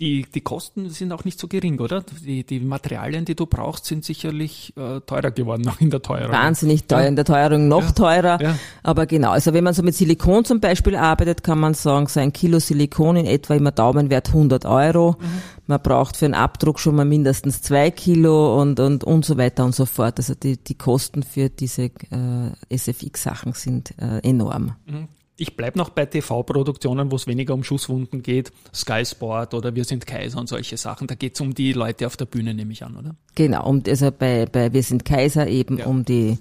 die, 0.03 0.27
die 0.35 0.41
Kosten 0.41 0.91
sind 0.91 1.13
auch 1.13 1.25
nicht 1.25 1.39
so 1.39 1.47
gering, 1.47 1.79
oder? 1.79 2.03
Die, 2.27 2.45
die 2.45 2.59
Materialien, 2.59 3.25
die 3.25 3.37
du 3.37 3.47
brauchst, 3.47 3.85
sind 3.85 4.05
sicherlich 4.05 4.73
äh, 4.77 5.01
teurer 5.03 5.31
geworden, 5.31 5.63
noch 5.63 5.81
in 5.81 5.91
der 5.91 6.03
Teuerung. 6.03 6.33
Wahnsinnig 6.33 6.89
teuer, 6.89 7.07
in 7.07 7.15
der 7.15 7.25
Teuerung 7.25 7.69
noch 7.69 7.85
Ja. 7.85 7.93
teurer. 7.93 8.43
Ja. 8.43 8.59
Aber 8.83 9.07
genau, 9.07 9.31
also 9.31 9.55
wenn 9.55 9.63
man 9.63 9.75
so 9.75 9.85
mit 9.85 9.95
Silikon 9.95 10.45
zum 10.45 10.59
Beispiel 10.59 10.97
arbeitet, 10.97 11.45
kann 11.45 11.61
man 11.61 11.75
sagen, 11.75 12.09
so 12.09 12.19
ein 12.19 12.33
Kilo 12.33 12.59
Silikon 12.59 13.15
in 13.15 13.27
etwa 13.27 13.55
immer 13.55 13.71
Daumenwert 13.71 14.29
100 14.29 14.65
Euro. 14.67 15.17
Mhm. 15.21 15.27
Man 15.69 15.81
braucht 15.81 16.17
für 16.17 16.25
einen 16.25 16.35
Abdruck 16.35 16.81
schon 16.81 16.97
mal 16.97 17.05
mindestens 17.05 17.63
zwei 17.63 17.93
Kilo 17.93 18.61
und, 18.61 18.81
und, 18.81 19.05
und 19.05 19.25
so 19.25 19.39
weiter 19.39 19.65
und 19.65 19.73
so 19.77 19.87
fort. 19.87 20.19
Also 20.19 20.35
die, 20.35 20.57
die 20.57 20.75
Kosten 20.75 21.23
für 21.23 21.49
diese 21.49 21.83
äh, 21.85 22.77
SFX-Sachen 22.77 23.53
sind 23.53 23.95
äh, 23.99 24.19
enorm. 24.29 24.73
Mhm. 24.87 25.07
Ich 25.37 25.57
bleib 25.57 25.77
noch 25.77 25.89
bei 25.89 26.05
TV-Produktionen, 26.07 27.11
wo 27.11 27.17
es 27.17 27.27
weniger 27.27 27.55
um 27.55 27.65
Schusswunden 27.65 28.23
geht. 28.23 28.53
Sky 28.75 29.05
Sport 29.05 29.55
oder 29.55 29.75
Wir 29.75 29.85
sind 29.85 30.07
Kaiser 30.07 30.39
und 30.39 30.49
solche 30.49 30.77
Sachen. 30.77 31.07
Da 31.07 31.15
geht's 31.15 31.41
um 31.41 31.55
die 31.55 31.73
Leute 31.73 32.07
auf 32.07 32.17
der 32.17 32.27
Bühne, 32.27 32.53
nehme 32.55 32.73
ich 32.73 32.85
an, 32.85 32.97
oder? 32.97 33.17
Genau, 33.35 33.67
und 33.69 33.89
also 33.89 34.11
bei, 34.13 34.47
bei 34.47 34.73
Wir 34.73 34.83
sind 34.83 35.05
Kaiser 35.05 35.47
eben 35.49 35.79
Ja. 35.79 35.87
um 35.87 36.05
die 36.05 36.39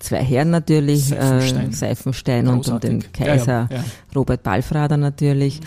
zwei 0.00 0.22
Herren 0.22 0.50
natürlich, 0.50 1.06
Seifenstein. 1.06 1.70
Äh, 1.70 1.72
Seifenstein 1.72 2.48
und 2.48 2.68
um 2.68 2.80
den 2.80 3.12
Kaiser 3.12 3.68
ja, 3.70 3.76
ja. 3.78 3.84
Robert 4.14 4.42
Balfrader 4.42 4.96
natürlich. 4.96 5.60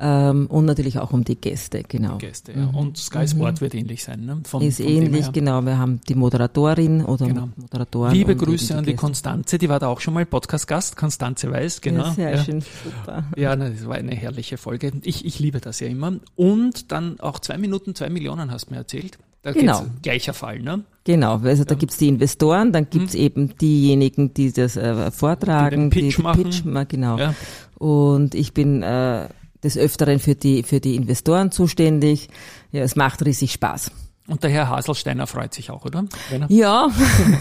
Ähm, 0.00 0.46
und 0.46 0.64
natürlich 0.64 0.98
auch 1.00 1.12
um 1.12 1.24
die 1.24 1.34
Gäste, 1.34 1.82
genau. 1.82 2.18
Gäste, 2.18 2.52
ja. 2.52 2.66
Und 2.72 2.96
Sky 2.98 3.26
Sport 3.26 3.60
wird 3.60 3.74
ähnlich 3.74 4.04
sein, 4.04 4.24
ne? 4.24 4.40
Von, 4.44 4.62
Ist 4.62 4.76
von 4.80 4.86
ähnlich, 4.86 5.32
genau. 5.32 5.62
Wir 5.62 5.76
haben 5.76 6.00
die 6.08 6.14
Moderatorin 6.14 7.04
oder 7.04 7.26
Genau. 7.26 7.48
Moderatoren. 7.56 8.12
Liebe 8.12 8.36
Grüße 8.36 8.76
an 8.76 8.84
die. 8.84 8.94
Konstanze, 8.94 9.58
die 9.58 9.68
war 9.68 9.80
da 9.80 9.88
auch 9.88 10.00
schon 10.00 10.14
mal 10.14 10.24
Podcast-Gast. 10.24 10.96
Konstanze 10.96 11.50
Weiß, 11.50 11.80
genau. 11.80 12.04
Ja, 12.04 12.12
sehr 12.12 12.30
ja. 12.36 12.44
schön, 12.44 12.60
super. 12.60 13.24
Ja, 13.36 13.56
na, 13.56 13.70
das 13.70 13.86
war 13.88 13.96
eine 13.96 14.14
herrliche 14.14 14.56
Folge. 14.56 14.92
Ich, 15.02 15.24
ich 15.24 15.40
liebe 15.40 15.60
das 15.60 15.80
ja 15.80 15.88
immer. 15.88 16.12
Und 16.36 16.92
dann 16.92 17.18
auch 17.18 17.40
zwei 17.40 17.58
Minuten, 17.58 17.94
zwei 17.96 18.08
Millionen 18.08 18.52
hast 18.52 18.66
du 18.68 18.74
mir 18.74 18.78
erzählt. 18.78 19.18
Da 19.42 19.52
Genau. 19.52 19.86
gleicher 20.02 20.34
Fall, 20.34 20.60
ne? 20.60 20.82
Genau, 21.04 21.38
also 21.38 21.64
da 21.64 21.74
gibt's 21.74 21.96
die 21.96 22.08
Investoren, 22.08 22.72
dann 22.72 22.88
gibt's 22.90 23.14
eben 23.14 23.56
diejenigen, 23.56 24.34
die 24.34 24.52
das 24.52 24.76
äh, 24.76 25.10
vortragen, 25.10 25.86
Mhm. 25.86 25.90
Die 25.90 26.00
den 26.00 26.08
Pitch 26.10 26.18
machen. 26.18 26.42
Pitch, 26.44 26.62
genau. 26.88 27.18
Ja. 27.18 27.34
Und 27.78 28.34
ich 28.34 28.52
bin 28.52 28.82
äh, 28.82 29.28
des 29.62 29.76
Öfteren 29.76 30.18
für 30.18 30.34
die, 30.34 30.62
für 30.62 30.80
die 30.80 30.96
Investoren 30.96 31.50
zuständig. 31.50 32.28
Ja, 32.72 32.82
es 32.82 32.96
macht 32.96 33.24
riesig 33.24 33.52
Spaß. 33.52 33.90
Und 34.28 34.42
der 34.42 34.50
Herr 34.50 34.68
Haselsteiner 34.68 35.26
freut 35.26 35.54
sich 35.54 35.70
auch, 35.70 35.86
oder? 35.86 36.04
Er, 36.30 36.44
Ja, 36.50 36.88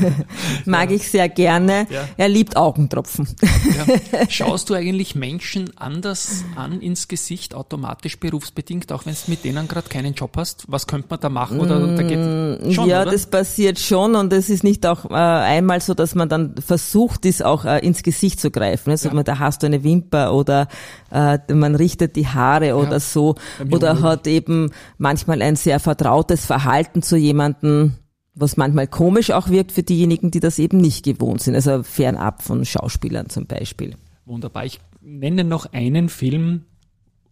mag 0.65 0.89
ich 0.89 1.09
sehr 1.09 1.27
gerne. 1.27 1.85
Ja. 1.89 2.07
Er 2.15 2.29
liebt 2.29 2.55
Augentropfen. 2.55 3.27
ja. 3.41 4.21
Schaust 4.29 4.69
du 4.69 4.73
eigentlich 4.73 5.13
Menschen 5.13 5.77
anders 5.77 6.45
an 6.55 6.79
ins 6.79 7.09
Gesicht, 7.09 7.55
automatisch 7.55 8.17
berufsbedingt, 8.17 8.93
auch 8.93 9.05
wenn 9.05 9.13
du 9.13 9.19
mit 9.29 9.43
denen 9.43 9.67
gerade 9.67 9.89
keinen 9.89 10.13
Job 10.13 10.37
hast? 10.37 10.63
Was 10.69 10.87
könnte 10.87 11.07
man 11.09 11.19
da 11.19 11.27
machen? 11.27 11.59
Oder 11.59 11.87
da 11.87 12.03
geht 12.03 12.73
schon, 12.73 12.87
ja, 12.87 13.01
oder? 13.01 13.11
das 13.11 13.25
passiert 13.25 13.79
schon 13.79 14.15
und 14.15 14.31
es 14.31 14.49
ist 14.49 14.63
nicht 14.63 14.85
auch 14.85 15.11
äh, 15.11 15.13
einmal 15.13 15.81
so, 15.81 15.93
dass 15.93 16.15
man 16.15 16.29
dann 16.29 16.55
versucht, 16.55 17.25
das 17.25 17.41
auch 17.41 17.65
äh, 17.65 17.79
ins 17.79 18.01
Gesicht 18.01 18.39
zu 18.39 18.49
greifen. 18.49 18.91
Also 18.91 19.09
man, 19.09 19.25
da 19.25 19.39
hast 19.39 19.61
du 19.61 19.67
eine 19.67 19.83
Wimper 19.83 20.33
oder 20.33 20.69
äh, 21.11 21.37
man 21.53 21.75
richtet 21.75 22.15
die 22.15 22.27
Haare 22.27 22.77
oder 22.77 23.01
so 23.01 23.35
oder 23.71 24.01
hat 24.01 24.25
eben 24.25 24.71
manchmal 24.97 25.41
ein 25.41 25.57
sehr 25.57 25.81
vertrautes 25.81 26.45
Verhalten 26.45 26.76
zu 27.01 27.17
jemandem, 27.17 27.93
was 28.35 28.57
manchmal 28.57 28.87
komisch 28.87 29.31
auch 29.31 29.49
wirkt 29.49 29.71
für 29.71 29.83
diejenigen, 29.83 30.31
die 30.31 30.39
das 30.39 30.59
eben 30.59 30.77
nicht 30.77 31.03
gewohnt 31.03 31.41
sind. 31.41 31.55
Also 31.55 31.83
fernab 31.83 32.43
von 32.43 32.65
Schauspielern 32.65 33.29
zum 33.29 33.47
Beispiel. 33.47 33.95
Wunderbar. 34.25 34.65
Ich 34.65 34.79
nenne 35.01 35.43
noch 35.43 35.71
einen 35.73 36.09
Film, 36.09 36.65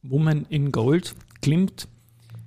Woman 0.02 0.46
in 0.50 0.72
Gold, 0.72 1.16
Klimt, 1.42 1.88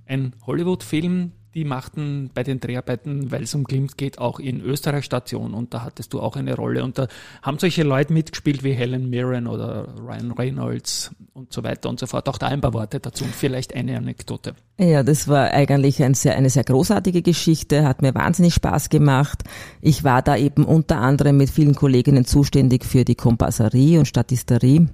ein 0.07 0.35
Hollywood-Film. 0.47 1.33
Die 1.59 1.65
machten 1.65 2.31
bei 2.33 2.45
den 2.45 2.61
Dreharbeiten, 2.61 3.33
weil 3.33 3.43
es 3.43 3.53
um 3.53 3.65
Klimt 3.65 3.99
geht, 3.99 4.21
auch 4.21 4.39
in 4.39 4.61
Österreich 4.61 5.05
Station 5.05 5.55
und 5.55 5.75
da 5.75 5.83
hattest 5.83 6.13
du 6.13 6.21
auch 6.21 6.37
eine 6.37 6.55
Rolle 6.55 6.85
und 6.85 6.99
da 6.99 7.09
haben 7.43 7.59
solche 7.59 7.83
Leute 7.83 8.13
mitgespielt 8.13 8.63
wie 8.63 8.75
Helen 8.75 9.11
Mirren 9.11 9.49
oder 9.49 9.89
Ryan 10.01 10.31
Reynolds 10.31 11.11
und 11.35 11.53
so 11.53 11.65
weiter 11.65 11.89
und 11.89 11.99
so 11.99 12.07
fort. 12.07 12.29
Auch 12.29 12.39
da 12.39 12.47
ein 12.47 12.61
paar 12.61 12.75
Worte 12.75 13.01
dazu 13.01 13.25
und 13.25 13.35
vielleicht 13.35 13.75
eine 13.75 13.97
Anekdote. 13.97 14.55
Ja, 14.79 15.03
das 15.03 15.27
war 15.27 15.51
eigentlich 15.51 16.01
ein 16.01 16.15
sehr, 16.15 16.37
eine 16.37 16.49
sehr 16.49 16.63
großartige 16.63 17.23
Geschichte, 17.23 17.85
hat 17.85 18.03
mir 18.03 18.15
wahnsinnig 18.15 18.55
Spaß 18.55 18.89
gemacht. 18.89 19.43
Ich 19.81 20.05
war 20.05 20.23
da 20.23 20.37
eben 20.37 20.65
unter 20.65 20.99
anderem 20.99 21.39
mit 21.39 21.51
vielen 21.51 21.75
Kolleginnen 21.75 22.25
zuständig 22.25 22.85
für 22.85 23.05
die 23.05 23.17
Kompasserie 23.17 23.99
und 23.99 24.07
Statisterie, 24.07 24.87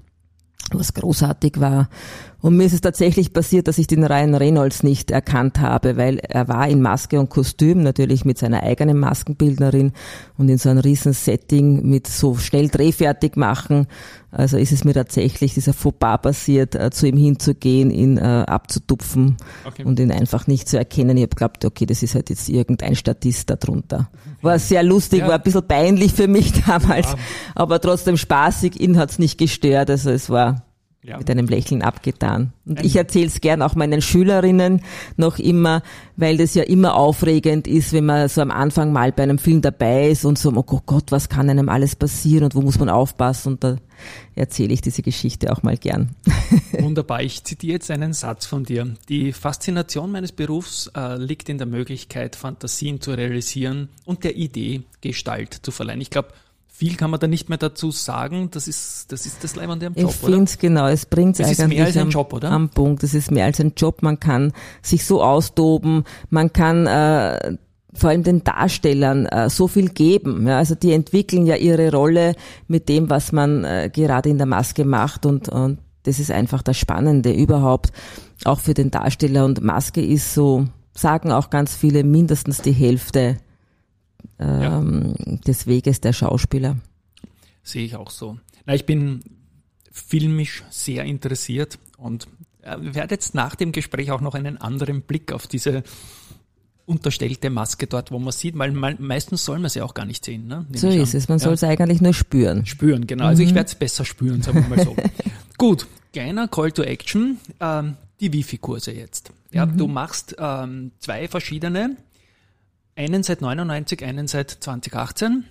was 0.72 0.94
großartig 0.94 1.60
war. 1.60 1.90
Und 2.44 2.58
mir 2.58 2.64
ist 2.64 2.74
es 2.74 2.82
tatsächlich 2.82 3.32
passiert, 3.32 3.68
dass 3.68 3.78
ich 3.78 3.86
den 3.86 4.04
Ryan 4.04 4.34
Reynolds 4.34 4.82
nicht 4.82 5.10
erkannt 5.10 5.60
habe, 5.60 5.96
weil 5.96 6.18
er 6.18 6.46
war 6.46 6.68
in 6.68 6.82
Maske 6.82 7.18
und 7.18 7.30
Kostüm, 7.30 7.82
natürlich 7.82 8.26
mit 8.26 8.36
seiner 8.36 8.62
eigenen 8.62 8.98
Maskenbildnerin 9.00 9.92
und 10.36 10.50
in 10.50 10.58
so 10.58 10.68
einem 10.68 10.80
riesen 10.80 11.14
Setting 11.14 11.88
mit 11.88 12.06
so 12.06 12.36
schnell 12.36 12.68
drehfertig 12.68 13.36
machen. 13.36 13.86
Also 14.30 14.58
ist 14.58 14.72
es 14.72 14.84
mir 14.84 14.92
tatsächlich 14.92 15.54
dieser 15.54 15.72
Fauxpas 15.72 16.18
passiert, 16.18 16.74
äh, 16.74 16.90
zu 16.90 17.06
ihm 17.06 17.16
hinzugehen, 17.16 17.90
ihn 17.90 18.18
äh, 18.18 18.44
abzutupfen 18.46 19.38
Okay. 19.66 19.84
und 19.84 19.98
ihn 19.98 20.12
einfach 20.12 20.46
nicht 20.46 20.68
zu 20.68 20.76
erkennen. 20.76 21.16
Ich 21.16 21.22
habe 21.22 21.30
geglaubt, 21.30 21.64
okay, 21.64 21.86
das 21.86 22.02
ist 22.02 22.14
halt 22.14 22.28
jetzt 22.28 22.50
irgendein 22.50 22.94
Statist 22.94 23.48
da 23.48 23.56
drunter. 23.56 24.10
War 24.42 24.58
sehr 24.58 24.82
lustig, 24.82 25.20
Ja. 25.20 25.28
war 25.28 25.36
ein 25.36 25.42
bisschen 25.42 25.66
peinlich 25.66 26.12
für 26.12 26.28
mich 26.28 26.52
damals, 26.66 27.06
Ja. 27.12 27.18
aber 27.54 27.80
trotzdem 27.80 28.18
spaßig, 28.18 28.78
ihn 28.78 28.98
hat's 28.98 29.18
nicht 29.18 29.38
gestört. 29.38 29.88
Also 29.88 30.10
es 30.10 30.28
war 30.28 30.62
Ja. 31.06 31.18
mit 31.18 31.30
einem 31.30 31.46
Lächeln 31.46 31.82
abgetan. 31.82 32.54
Und 32.64 32.82
ich 32.82 32.96
erzähle 32.96 33.26
es 33.26 33.42
gern 33.42 33.60
auch 33.60 33.74
meinen 33.74 34.00
Schülerinnen 34.00 34.80
noch 35.18 35.38
immer, 35.38 35.82
weil 36.16 36.38
das 36.38 36.54
ja 36.54 36.62
immer 36.62 36.94
aufregend 36.94 37.68
ist, 37.68 37.92
wenn 37.92 38.06
man 38.06 38.26
so 38.28 38.40
am 38.40 38.50
Anfang 38.50 38.90
mal 38.90 39.12
bei 39.12 39.22
einem 39.24 39.36
Film 39.36 39.60
dabei 39.60 40.08
ist 40.08 40.24
und 40.24 40.38
so, 40.38 40.50
oh 40.54 40.80
Gott, 40.86 41.12
was 41.12 41.28
kann 41.28 41.50
einem 41.50 41.68
alles 41.68 41.94
passieren 41.94 42.44
und 42.44 42.54
wo 42.54 42.62
muss 42.62 42.78
man 42.78 42.88
aufpassen 42.88 43.52
und 43.52 43.64
da 43.64 43.76
erzähle 44.34 44.72
ich 44.72 44.80
diese 44.80 45.02
Geschichte 45.02 45.52
auch 45.52 45.62
mal 45.62 45.76
gern. 45.76 46.14
Wunderbar. 46.78 47.22
Ich 47.22 47.44
zitiere 47.44 47.74
jetzt 47.74 47.90
einen 47.90 48.14
Satz 48.14 48.46
von 48.46 48.64
dir. 48.64 48.94
Die 49.10 49.32
Faszination 49.32 50.10
meines 50.10 50.32
Berufs 50.32 50.90
äh, 50.96 51.16
liegt 51.16 51.50
in 51.50 51.58
der 51.58 51.66
Möglichkeit, 51.66 52.34
Fantasien 52.34 53.02
zu 53.02 53.12
realisieren 53.12 53.90
und 54.06 54.24
der 54.24 54.36
Idee 54.36 54.82
Gestalt 55.02 55.54
zu 55.62 55.70
verleihen. 55.70 56.00
Ich 56.00 56.08
glaube, 56.08 56.28
viel 56.76 56.96
kann 56.96 57.10
man 57.10 57.20
da 57.20 57.28
nicht 57.28 57.48
mehr 57.48 57.58
dazu 57.58 57.92
sagen. 57.92 58.48
Das 58.50 58.66
ist 58.66 59.12
das, 59.12 59.26
ist 59.26 59.44
das 59.44 59.54
Leibende 59.54 59.86
am 59.86 59.94
Job, 59.94 60.10
ich 60.10 60.16
finde 60.16 60.42
es 60.42 60.58
genau, 60.58 60.88
es 60.88 61.06
bringt 61.06 61.38
Es 61.38 61.48
ist 61.52 61.60
eigentlich 61.60 61.78
mehr 61.78 61.86
als 61.86 61.96
ein 61.96 62.02
am, 62.02 62.10
Job, 62.10 62.32
oder? 62.32 62.50
am 62.50 62.68
Punkt. 62.68 63.04
Es 63.04 63.14
ist 63.14 63.30
mehr 63.30 63.44
als 63.44 63.60
ein 63.60 63.74
Job. 63.76 64.02
Man 64.02 64.18
kann 64.18 64.52
sich 64.82 65.06
so 65.06 65.22
austoben, 65.22 66.02
man 66.30 66.52
kann 66.52 66.88
äh, 66.88 67.56
vor 67.94 68.10
allem 68.10 68.24
den 68.24 68.42
Darstellern 68.42 69.26
äh, 69.26 69.48
so 69.50 69.68
viel 69.68 69.90
geben. 69.90 70.48
Ja, 70.48 70.58
also 70.58 70.74
die 70.74 70.92
entwickeln 70.92 71.46
ja 71.46 71.54
ihre 71.54 71.92
Rolle 71.92 72.34
mit 72.66 72.88
dem, 72.88 73.08
was 73.08 73.30
man 73.30 73.62
äh, 73.62 73.88
gerade 73.92 74.28
in 74.28 74.38
der 74.38 74.48
Maske 74.48 74.84
macht 74.84 75.26
und, 75.26 75.48
und 75.48 75.78
das 76.02 76.18
ist 76.18 76.32
einfach 76.32 76.62
das 76.62 76.76
Spannende 76.76 77.32
überhaupt, 77.32 77.92
auch 78.44 78.58
für 78.58 78.74
den 78.74 78.90
Darsteller. 78.90 79.44
Und 79.44 79.62
Maske 79.62 80.04
ist 80.04 80.34
so, 80.34 80.66
sagen 80.92 81.30
auch 81.30 81.50
ganz 81.50 81.76
viele, 81.76 82.02
mindestens 82.02 82.62
die 82.62 82.72
Hälfte 82.72 83.38
ähm, 84.38 85.14
des 85.46 85.66
Weges 85.66 86.00
der 86.00 86.12
Schauspieler. 86.12 86.76
Sehe 87.62 87.84
ich 87.84 87.96
auch 87.96 88.10
so. 88.10 88.38
Na, 88.66 88.74
ich 88.74 88.86
bin 88.86 89.20
filmisch 89.90 90.64
sehr 90.70 91.04
interessiert 91.04 91.78
und 91.98 92.26
äh, 92.62 92.76
werde 92.80 93.14
jetzt 93.14 93.34
nach 93.34 93.54
dem 93.54 93.72
Gespräch 93.72 94.10
auch 94.10 94.20
noch 94.20 94.34
einen 94.34 94.56
anderen 94.58 95.02
Blick 95.02 95.32
auf 95.32 95.46
diese 95.46 95.82
unterstellte 96.86 97.48
Maske 97.48 97.86
dort, 97.86 98.10
wo 98.10 98.18
man 98.18 98.32
sieht, 98.32 98.58
weil 98.58 98.70
me- 98.72 98.96
meistens 98.98 99.44
soll 99.44 99.58
man 99.58 99.70
sie 99.70 99.80
auch 99.80 99.94
gar 99.94 100.04
nicht 100.04 100.22
sehen. 100.24 100.46
Ne? 100.48 100.66
Nehme 100.68 100.78
So 100.78 100.88
ist 100.88 101.14
es. 101.14 101.28
Man 101.28 101.38
Ja. 101.38 101.44
soll 101.44 101.54
es 101.54 101.64
eigentlich 101.64 102.02
nur 102.02 102.12
spüren. 102.12 102.66
Spüren, 102.66 103.06
genau. 103.06 103.24
Also 103.24 103.42
ich 103.42 103.54
werde 103.54 103.68
es 103.68 103.74
besser 103.74 104.04
spüren, 104.04 104.42
sagen 104.42 104.66
wir 104.68 104.76
mal 104.76 104.84
so. 104.84 104.94
Gut, 105.58 105.86
kleiner 106.12 106.46
Call 106.48 106.72
to 106.72 106.82
Action, 106.82 107.38
ähm, 107.60 107.96
die 108.20 108.30
Wifi-Kurse 108.32 108.92
jetzt. 108.92 109.32
Ja, 109.50 109.64
Du 109.64 109.86
machst 109.88 110.36
ähm, 110.38 110.90
zwei 110.98 111.26
verschiedene, 111.28 111.96
einen 112.96 113.22
seit 113.22 113.40
99, 113.40 114.04
einen 114.04 114.26
seit 114.26 114.50
2018. 114.50 115.44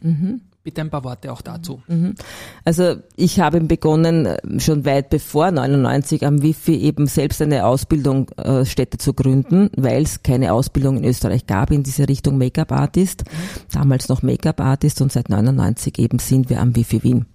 Bitte 0.64 0.80
ein 0.80 0.90
paar 0.90 1.04
Worte 1.04 1.34
auch 1.34 1.42
dazu. 1.42 1.82
Mhm. 1.88 2.16
Also 2.64 2.96
ich 3.18 3.42
habe 3.42 3.60
begonnen, 3.60 4.26
äh, 4.26 4.60
schon 4.62 4.86
weit 4.86 5.10
bevor 5.10 5.52
99 5.52 6.26
am 6.26 6.42
Wifi 6.42 6.76
eben 6.76 7.06
selbst 7.06 7.42
eine 7.42 7.66
Ausbildungsstätte 7.66 8.96
äh, 8.96 8.98
zu 8.98 9.14
gründen, 9.14 9.70
weil 9.76 10.04
es 10.04 10.24
keine 10.24 10.54
Ausbildung 10.54 10.98
in 10.98 11.04
Österreich 11.04 11.48
gab 11.48 11.72
in 11.72 11.84
diese 11.84 12.08
Richtung 12.08 12.38
Make-up-Artist. 12.38 13.26
Mhm. 13.26 13.74
Damals 13.74 14.08
noch 14.08 14.22
Make-up-Artist 14.22 15.02
und 15.02 15.12
seit 15.12 15.28
99 15.28 16.00
eben 16.00 16.20
sind 16.20 16.50
wir 16.50 16.62
am 16.62 16.78
Wifi 16.78 17.04
Wien. 17.04 17.26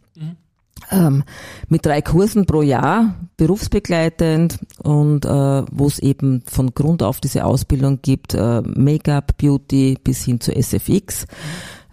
Ähm, 0.90 1.24
mit 1.68 1.84
drei 1.84 2.00
Kursen 2.00 2.46
pro 2.46 2.62
Jahr, 2.62 3.14
berufsbegleitend 3.36 4.58
und 4.82 5.26
äh, 5.26 5.28
wo 5.28 5.86
es 5.86 5.98
eben 5.98 6.42
von 6.46 6.72
Grund 6.74 7.02
auf 7.02 7.20
diese 7.20 7.44
Ausbildung 7.44 8.00
gibt, 8.00 8.34
äh, 8.34 8.62
Make-up, 8.62 9.36
Beauty 9.36 9.98
bis 10.02 10.24
hin 10.24 10.40
zu 10.40 10.54
SFX. 10.54 11.26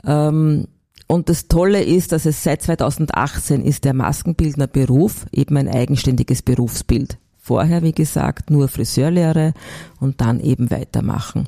Ähm, 0.05 0.67
und 1.07 1.29
das 1.29 1.47
Tolle 1.47 1.83
ist, 1.83 2.11
dass 2.11 2.25
es 2.25 2.43
seit 2.43 2.61
2018 2.61 3.63
ist 3.63 3.83
der 3.83 3.93
Maskenbildner 3.93 4.67
Beruf 4.67 5.25
eben 5.31 5.57
ein 5.57 5.67
eigenständiges 5.67 6.41
Berufsbild. 6.41 7.17
Vorher, 7.37 7.83
wie 7.83 7.91
gesagt, 7.91 8.49
nur 8.49 8.67
Friseurlehre 8.69 9.53
und 9.99 10.19
dann 10.19 10.39
eben 10.39 10.71
weitermachen. 10.71 11.47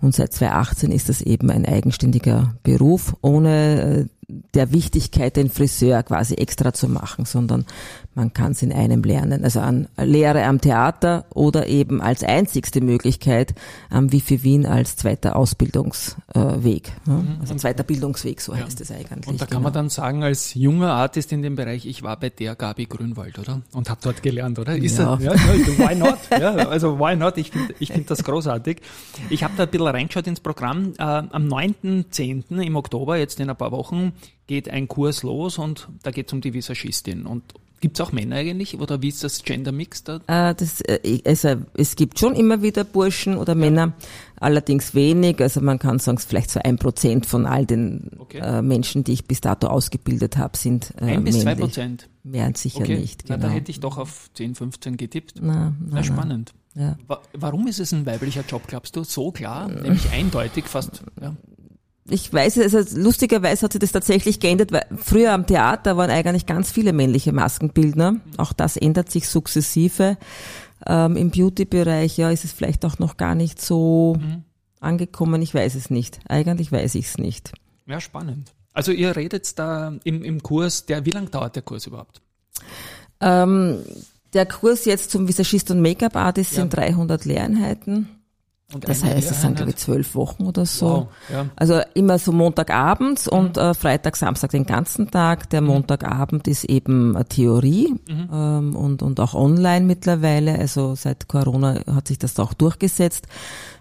Und 0.00 0.12
seit 0.12 0.32
2018 0.32 0.90
ist 0.90 1.08
das 1.08 1.22
eben 1.22 1.50
ein 1.50 1.64
eigenständiger 1.64 2.56
Beruf, 2.64 3.14
ohne 3.20 4.08
äh, 4.28 4.32
der 4.56 4.72
Wichtigkeit, 4.72 5.36
den 5.36 5.50
Friseur 5.50 6.02
quasi 6.02 6.34
extra 6.34 6.72
zu 6.72 6.88
machen, 6.88 7.26
sondern 7.26 7.66
man 8.14 8.32
kann 8.32 8.52
es 8.52 8.62
in 8.62 8.72
einem 8.72 9.02
lernen. 9.02 9.44
Also 9.44 9.60
an 9.60 9.88
Lehre 9.98 10.44
am 10.44 10.58
Theater 10.60 11.26
oder 11.34 11.66
eben 11.66 12.00
als 12.00 12.24
einzigste 12.24 12.80
Möglichkeit 12.80 13.54
am 13.90 14.10
Wifi 14.10 14.42
Wien 14.42 14.64
als 14.64 14.96
zweiter 14.96 15.36
Ausbildungsweg. 15.36 16.92
Mhm. 17.04 17.36
Also 17.40 17.54
zweiter 17.56 17.82
Bildungsweg, 17.82 18.40
so 18.40 18.54
ja. 18.54 18.64
heißt 18.64 18.80
es 18.80 18.90
eigentlich. 18.90 19.26
Und 19.26 19.40
da 19.40 19.44
kann 19.44 19.58
genau. 19.58 19.64
man 19.64 19.72
dann 19.74 19.90
sagen, 19.90 20.24
als 20.24 20.54
junger 20.54 20.92
Artist 20.92 21.30
in 21.32 21.42
dem 21.42 21.56
Bereich, 21.56 21.84
ich 21.84 22.02
war 22.02 22.18
bei 22.18 22.30
der 22.30 22.56
Gabi 22.56 22.86
Grünwald, 22.86 23.38
oder? 23.38 23.60
Und 23.72 23.90
habe 23.90 24.00
dort 24.02 24.22
gelernt, 24.22 24.58
oder? 24.58 24.74
Ist 24.74 24.98
ja. 24.98 25.16
Das, 25.16 25.22
ja, 25.22 25.32
why 25.34 25.94
not? 25.94 26.18
Ja, 26.30 26.54
also 26.68 26.98
why 26.98 27.14
not? 27.16 27.36
Ich 27.36 27.50
finde 27.50 27.74
ich 27.78 27.92
find 27.92 28.10
das 28.10 28.24
großartig. 28.24 28.80
Ich 29.28 29.44
habe 29.44 29.52
da 29.58 29.64
ein 29.64 29.70
bisschen 29.70 29.86
reingeschaut 29.86 30.26
ins 30.26 30.40
Programm. 30.40 30.94
Äh, 30.98 31.02
am 31.02 31.48
9.10. 31.48 32.62
im 32.62 32.76
Oktober, 32.76 33.18
jetzt 33.18 33.40
in 33.40 33.50
ein 33.50 33.56
paar 33.56 33.72
Wochen, 33.72 34.14
geht 34.46 34.68
ein 34.68 34.88
Kurs 34.88 35.22
los 35.22 35.58
und 35.58 35.88
da 36.02 36.10
geht 36.10 36.28
es 36.28 36.32
um 36.32 36.40
die 36.40 36.54
Visagistin. 36.54 37.26
Und 37.26 37.54
Gibt 37.80 38.00
es 38.00 38.06
auch 38.06 38.10
Männer 38.10 38.36
eigentlich 38.36 38.80
oder 38.80 39.02
wie 39.02 39.08
ist 39.08 39.22
das 39.22 39.42
Gender 39.42 39.70
Mix 39.70 40.02
da? 40.02 40.16
Äh, 40.26 40.54
das, 40.54 40.80
äh, 40.80 41.20
also, 41.26 41.56
es 41.74 41.94
gibt 41.94 42.18
schon 42.18 42.34
immer 42.34 42.62
wieder 42.62 42.84
Burschen 42.84 43.36
oder 43.36 43.54
Männer, 43.54 43.92
allerdings 44.40 44.94
wenig. 44.94 45.42
Also 45.42 45.60
man 45.60 45.78
kann 45.78 45.98
sagen, 45.98 46.16
vielleicht 46.16 46.50
so 46.50 46.60
ein 46.64 46.78
Prozent 46.78 47.26
von 47.26 47.44
all 47.44 47.66
den 47.66 48.12
okay. 48.18 48.38
äh, 48.38 48.62
Menschen, 48.62 49.04
die 49.04 49.12
ich 49.12 49.26
bis 49.26 49.42
dato 49.42 49.66
ausgebildet 49.66 50.38
habe, 50.38 50.56
sind 50.56 50.94
äh, 50.98 51.04
Ein 51.04 51.24
bis 51.24 51.36
männlich. 51.36 51.42
zwei 51.42 51.54
Prozent? 51.54 52.08
Mehr 52.24 52.50
sicher 52.54 52.80
okay. 52.80 52.96
nicht. 52.96 53.24
Genau. 53.24 53.36
Na, 53.36 53.42
da 53.42 53.48
genau. 53.48 53.60
hätte 53.60 53.70
ich 53.70 53.80
doch 53.80 53.98
auf 53.98 54.30
10, 54.32 54.54
15 54.54 54.96
getippt. 54.96 55.34
Na, 55.42 55.74
na, 55.78 55.96
Sehr 55.96 56.04
spannend. 56.04 56.54
Ja. 56.74 56.96
Warum 57.34 57.66
ist 57.66 57.78
es 57.78 57.92
ein 57.92 58.06
weiblicher 58.06 58.44
Job, 58.48 58.62
glaubst 58.66 58.96
du? 58.96 59.04
So 59.04 59.32
klar, 59.32 59.68
nämlich 59.68 60.10
eindeutig 60.10 60.64
fast. 60.64 61.02
Ja 61.20 61.36
ich 62.08 62.32
weiß, 62.32 62.58
also 62.58 62.98
lustigerweise 62.98 63.62
hat 63.62 63.72
sich 63.72 63.80
das 63.80 63.92
tatsächlich 63.92 64.38
geändert, 64.38 64.72
weil 64.72 64.86
früher 64.96 65.32
am 65.32 65.46
Theater 65.46 65.96
waren 65.96 66.10
eigentlich 66.10 66.46
ganz 66.46 66.70
viele 66.70 66.92
männliche 66.92 67.32
Maskenbildner. 67.32 68.20
Auch 68.36 68.52
das 68.52 68.76
ändert 68.76 69.10
sich 69.10 69.28
sukzessive. 69.28 70.16
Ähm, 70.86 71.16
Im 71.16 71.30
Beauty-Bereich, 71.30 72.16
ja, 72.16 72.30
ist 72.30 72.44
es 72.44 72.52
vielleicht 72.52 72.84
auch 72.84 72.98
noch 72.98 73.16
gar 73.16 73.34
nicht 73.34 73.60
so 73.60 74.16
mhm. 74.20 74.44
angekommen. 74.80 75.42
Ich 75.42 75.54
weiß 75.54 75.74
es 75.74 75.90
nicht. 75.90 76.20
Eigentlich 76.28 76.70
weiß 76.70 76.94
ich 76.94 77.06
es 77.06 77.18
nicht. 77.18 77.52
Ja, 77.86 78.00
spannend. 78.00 78.52
Also 78.72 78.92
ihr 78.92 79.16
redet 79.16 79.58
da 79.58 79.94
im, 80.04 80.22
im 80.22 80.42
Kurs, 80.42 80.86
der, 80.86 81.04
wie 81.06 81.10
lange 81.10 81.30
dauert 81.30 81.56
der 81.56 81.62
Kurs 81.62 81.86
überhaupt? 81.86 82.20
Ähm, 83.20 83.78
der 84.32 84.46
Kurs 84.46 84.84
jetzt 84.84 85.10
zum 85.10 85.26
Visagist 85.26 85.70
und 85.70 85.80
Make-up-Artist 85.80 86.52
ja. 86.52 86.56
sind 86.60 86.76
300 86.76 87.24
Lehreinheiten. 87.24 88.08
Und 88.74 88.88
das 88.88 89.04
heißt, 89.04 89.30
es 89.30 89.42
sind 89.42 89.56
glaube 89.56 89.70
ich 89.70 89.76
zwölf 89.76 90.16
Wochen 90.16 90.44
oder 90.44 90.66
so. 90.66 90.86
Wow, 90.86 91.08
ja. 91.32 91.46
Also 91.54 91.80
immer 91.94 92.18
so 92.18 92.32
Montagabends 92.32 93.30
mhm. 93.30 93.38
und 93.38 93.58
äh, 93.58 93.74
Freitag, 93.74 94.16
Samstag 94.16 94.50
den 94.50 94.66
ganzen 94.66 95.08
Tag. 95.08 95.48
Der 95.50 95.60
mhm. 95.60 95.68
Montagabend 95.68 96.48
ist 96.48 96.64
eben 96.64 97.14
äh, 97.14 97.24
Theorie 97.24 97.94
mhm. 98.08 98.28
ähm, 98.32 98.76
und, 98.76 99.02
und 99.02 99.20
auch 99.20 99.34
online 99.34 99.86
mittlerweile. 99.86 100.58
Also 100.58 100.96
seit 100.96 101.28
Corona 101.28 101.80
hat 101.94 102.08
sich 102.08 102.18
das 102.18 102.40
auch 102.40 102.54
durchgesetzt. 102.54 103.28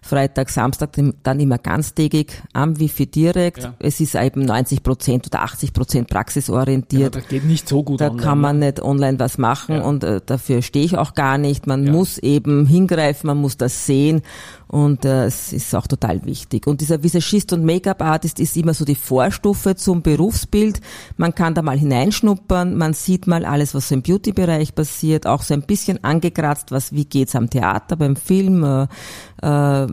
Freitag, 0.03 0.51
Samstag 0.51 0.91
dann 1.23 1.39
immer 1.39 1.57
ganztägig 1.57 2.43
am 2.53 2.79
Wifi 2.79 3.07
direkt. 3.07 3.63
Ja. 3.63 3.73
Es 3.79 3.99
ist 3.99 4.13
eben 4.13 4.45
90 4.45 4.83
Prozent 4.83 5.25
oder 5.25 5.41
80 5.41 5.73
Prozent 5.73 6.09
praxisorientiert. 6.09 7.15
Ja, 7.15 7.21
das 7.21 7.27
geht 7.27 7.43
nicht 7.45 7.67
so 7.67 7.81
gut 7.81 8.01
Da 8.01 8.09
online, 8.09 8.23
kann 8.23 8.39
man 8.39 8.59
ne? 8.59 8.65
nicht 8.67 8.83
online 8.83 9.19
was 9.19 9.39
machen 9.39 9.77
ja. 9.77 9.81
und 9.81 10.03
äh, 10.03 10.21
dafür 10.23 10.61
stehe 10.61 10.85
ich 10.85 10.95
auch 10.95 11.15
gar 11.15 11.39
nicht. 11.39 11.65
Man 11.65 11.85
muss 11.85 12.19
eben 12.19 12.67
hingreifen, 12.67 13.25
man 13.25 13.37
muss 13.37 13.57
das 13.57 13.87
sehen 13.87 14.21
und 14.67 15.05
äh, 15.05 15.25
es 15.25 15.53
ist 15.53 15.73
auch 15.75 15.87
total 15.87 16.25
wichtig. 16.25 16.67
Und 16.67 16.81
dieser 16.81 17.03
Visagist 17.03 17.53
und 17.53 17.63
Make-up-Artist 17.65 18.39
ist 18.39 18.57
immer 18.57 18.73
so 18.73 18.83
die 18.83 18.95
Vorstufe 18.95 19.75
zum 19.75 20.01
Berufsbild. 20.01 20.81
Man 21.17 21.35
kann 21.35 21.53
da 21.53 21.61
mal 21.61 21.77
hineinschnuppern, 21.77 22.75
man 22.75 22.93
sieht 22.93 23.27
mal 23.27 23.45
alles, 23.45 23.75
was 23.75 23.89
so 23.89 23.95
im 23.95 24.01
Beauty-Bereich 24.01 24.73
passiert, 24.73 25.27
auch 25.27 25.43
so 25.43 25.53
ein 25.53 25.61
bisschen 25.61 26.03
angekratzt, 26.03 26.71
was 26.71 26.93
wie 26.93 27.05
geht's 27.05 27.35
am 27.35 27.49
Theater, 27.49 27.95
beim 27.95 28.15
Film, 28.15 28.63
äh, 28.63 28.87
äh, 29.43 29.87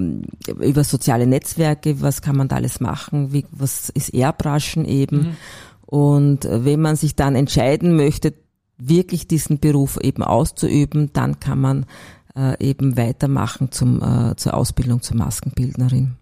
über 0.48 0.84
soziale 0.84 1.26
Netzwerke, 1.26 2.00
was 2.00 2.22
kann 2.22 2.36
man 2.36 2.48
da 2.48 2.56
alles 2.56 2.80
machen, 2.80 3.32
wie, 3.32 3.44
was 3.50 3.90
ist 3.90 4.14
Airbrushen 4.14 4.84
eben. 4.84 5.16
Mhm. 5.16 5.36
Und 5.84 6.48
wenn 6.50 6.80
man 6.80 6.96
sich 6.96 7.16
dann 7.16 7.36
entscheiden 7.36 7.96
möchte, 7.96 8.32
wirklich 8.78 9.28
diesen 9.28 9.58
Beruf 9.58 9.98
eben 10.00 10.22
auszuüben, 10.22 11.10
dann 11.12 11.38
kann 11.38 11.60
man 11.60 11.86
äh, 12.36 12.56
eben 12.64 12.96
weitermachen 12.96 13.72
zum, 13.72 14.02
äh, 14.02 14.36
zur 14.36 14.54
Ausbildung 14.54 15.02
zur 15.02 15.16
Maskenbildnerin. 15.16 16.16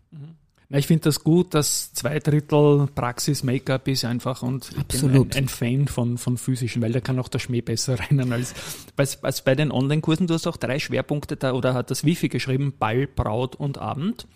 Na, 0.73 0.79
ich 0.79 0.87
finde 0.87 1.03
das 1.03 1.25
gut, 1.25 1.53
dass 1.53 1.93
zwei 1.95 2.21
Drittel 2.21 2.87
Praxis 2.95 3.43
Make-up 3.43 3.89
ist 3.89 4.05
einfach 4.05 4.43
und 4.43 4.71
Absolut. 4.79 5.27
ich 5.27 5.31
bin 5.31 5.33
ein, 5.33 5.45
ein, 5.45 5.49
Fan 5.49 5.89
von, 5.89 6.17
von 6.17 6.39
physischen, 6.39 6.81
weil 6.81 6.93
da 6.93 7.01
kann 7.01 7.19
auch 7.19 7.27
der 7.27 7.41
Schmäh 7.41 7.61
besser 7.61 7.99
rennen 8.11 8.33
als, 8.33 8.55
als, 8.97 9.23
als 9.25 9.43
bei 9.43 9.57
den 9.57 9.73
Online-Kursen. 9.73 10.29
Du 10.29 10.35
hast 10.35 10.47
auch 10.47 10.57
drei 10.57 10.79
Schwerpunkte 10.79 11.37
da 11.37 11.55
oder 11.55 11.75
hat 11.75 11.91
das 11.91 12.05
Wifi 12.05 12.29
geschrieben, 12.29 12.73
Ball, 12.79 13.09
Braut 13.09 13.57
und 13.57 13.79
Abend. 13.79 14.29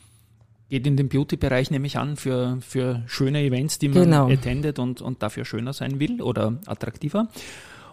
Geht 0.70 0.88
in 0.88 0.96
den 0.96 1.08
Beauty-Bereich 1.08 1.70
nämlich 1.70 1.98
an 1.98 2.16
für, 2.16 2.58
für 2.62 3.04
schöne 3.06 3.42
Events, 3.42 3.78
die 3.78 3.88
man 3.88 4.02
genau. 4.02 4.28
attendet 4.28 4.80
und, 4.80 5.02
und 5.02 5.22
dafür 5.22 5.44
schöner 5.44 5.72
sein 5.72 6.00
will 6.00 6.20
oder 6.20 6.58
attraktiver. 6.66 7.28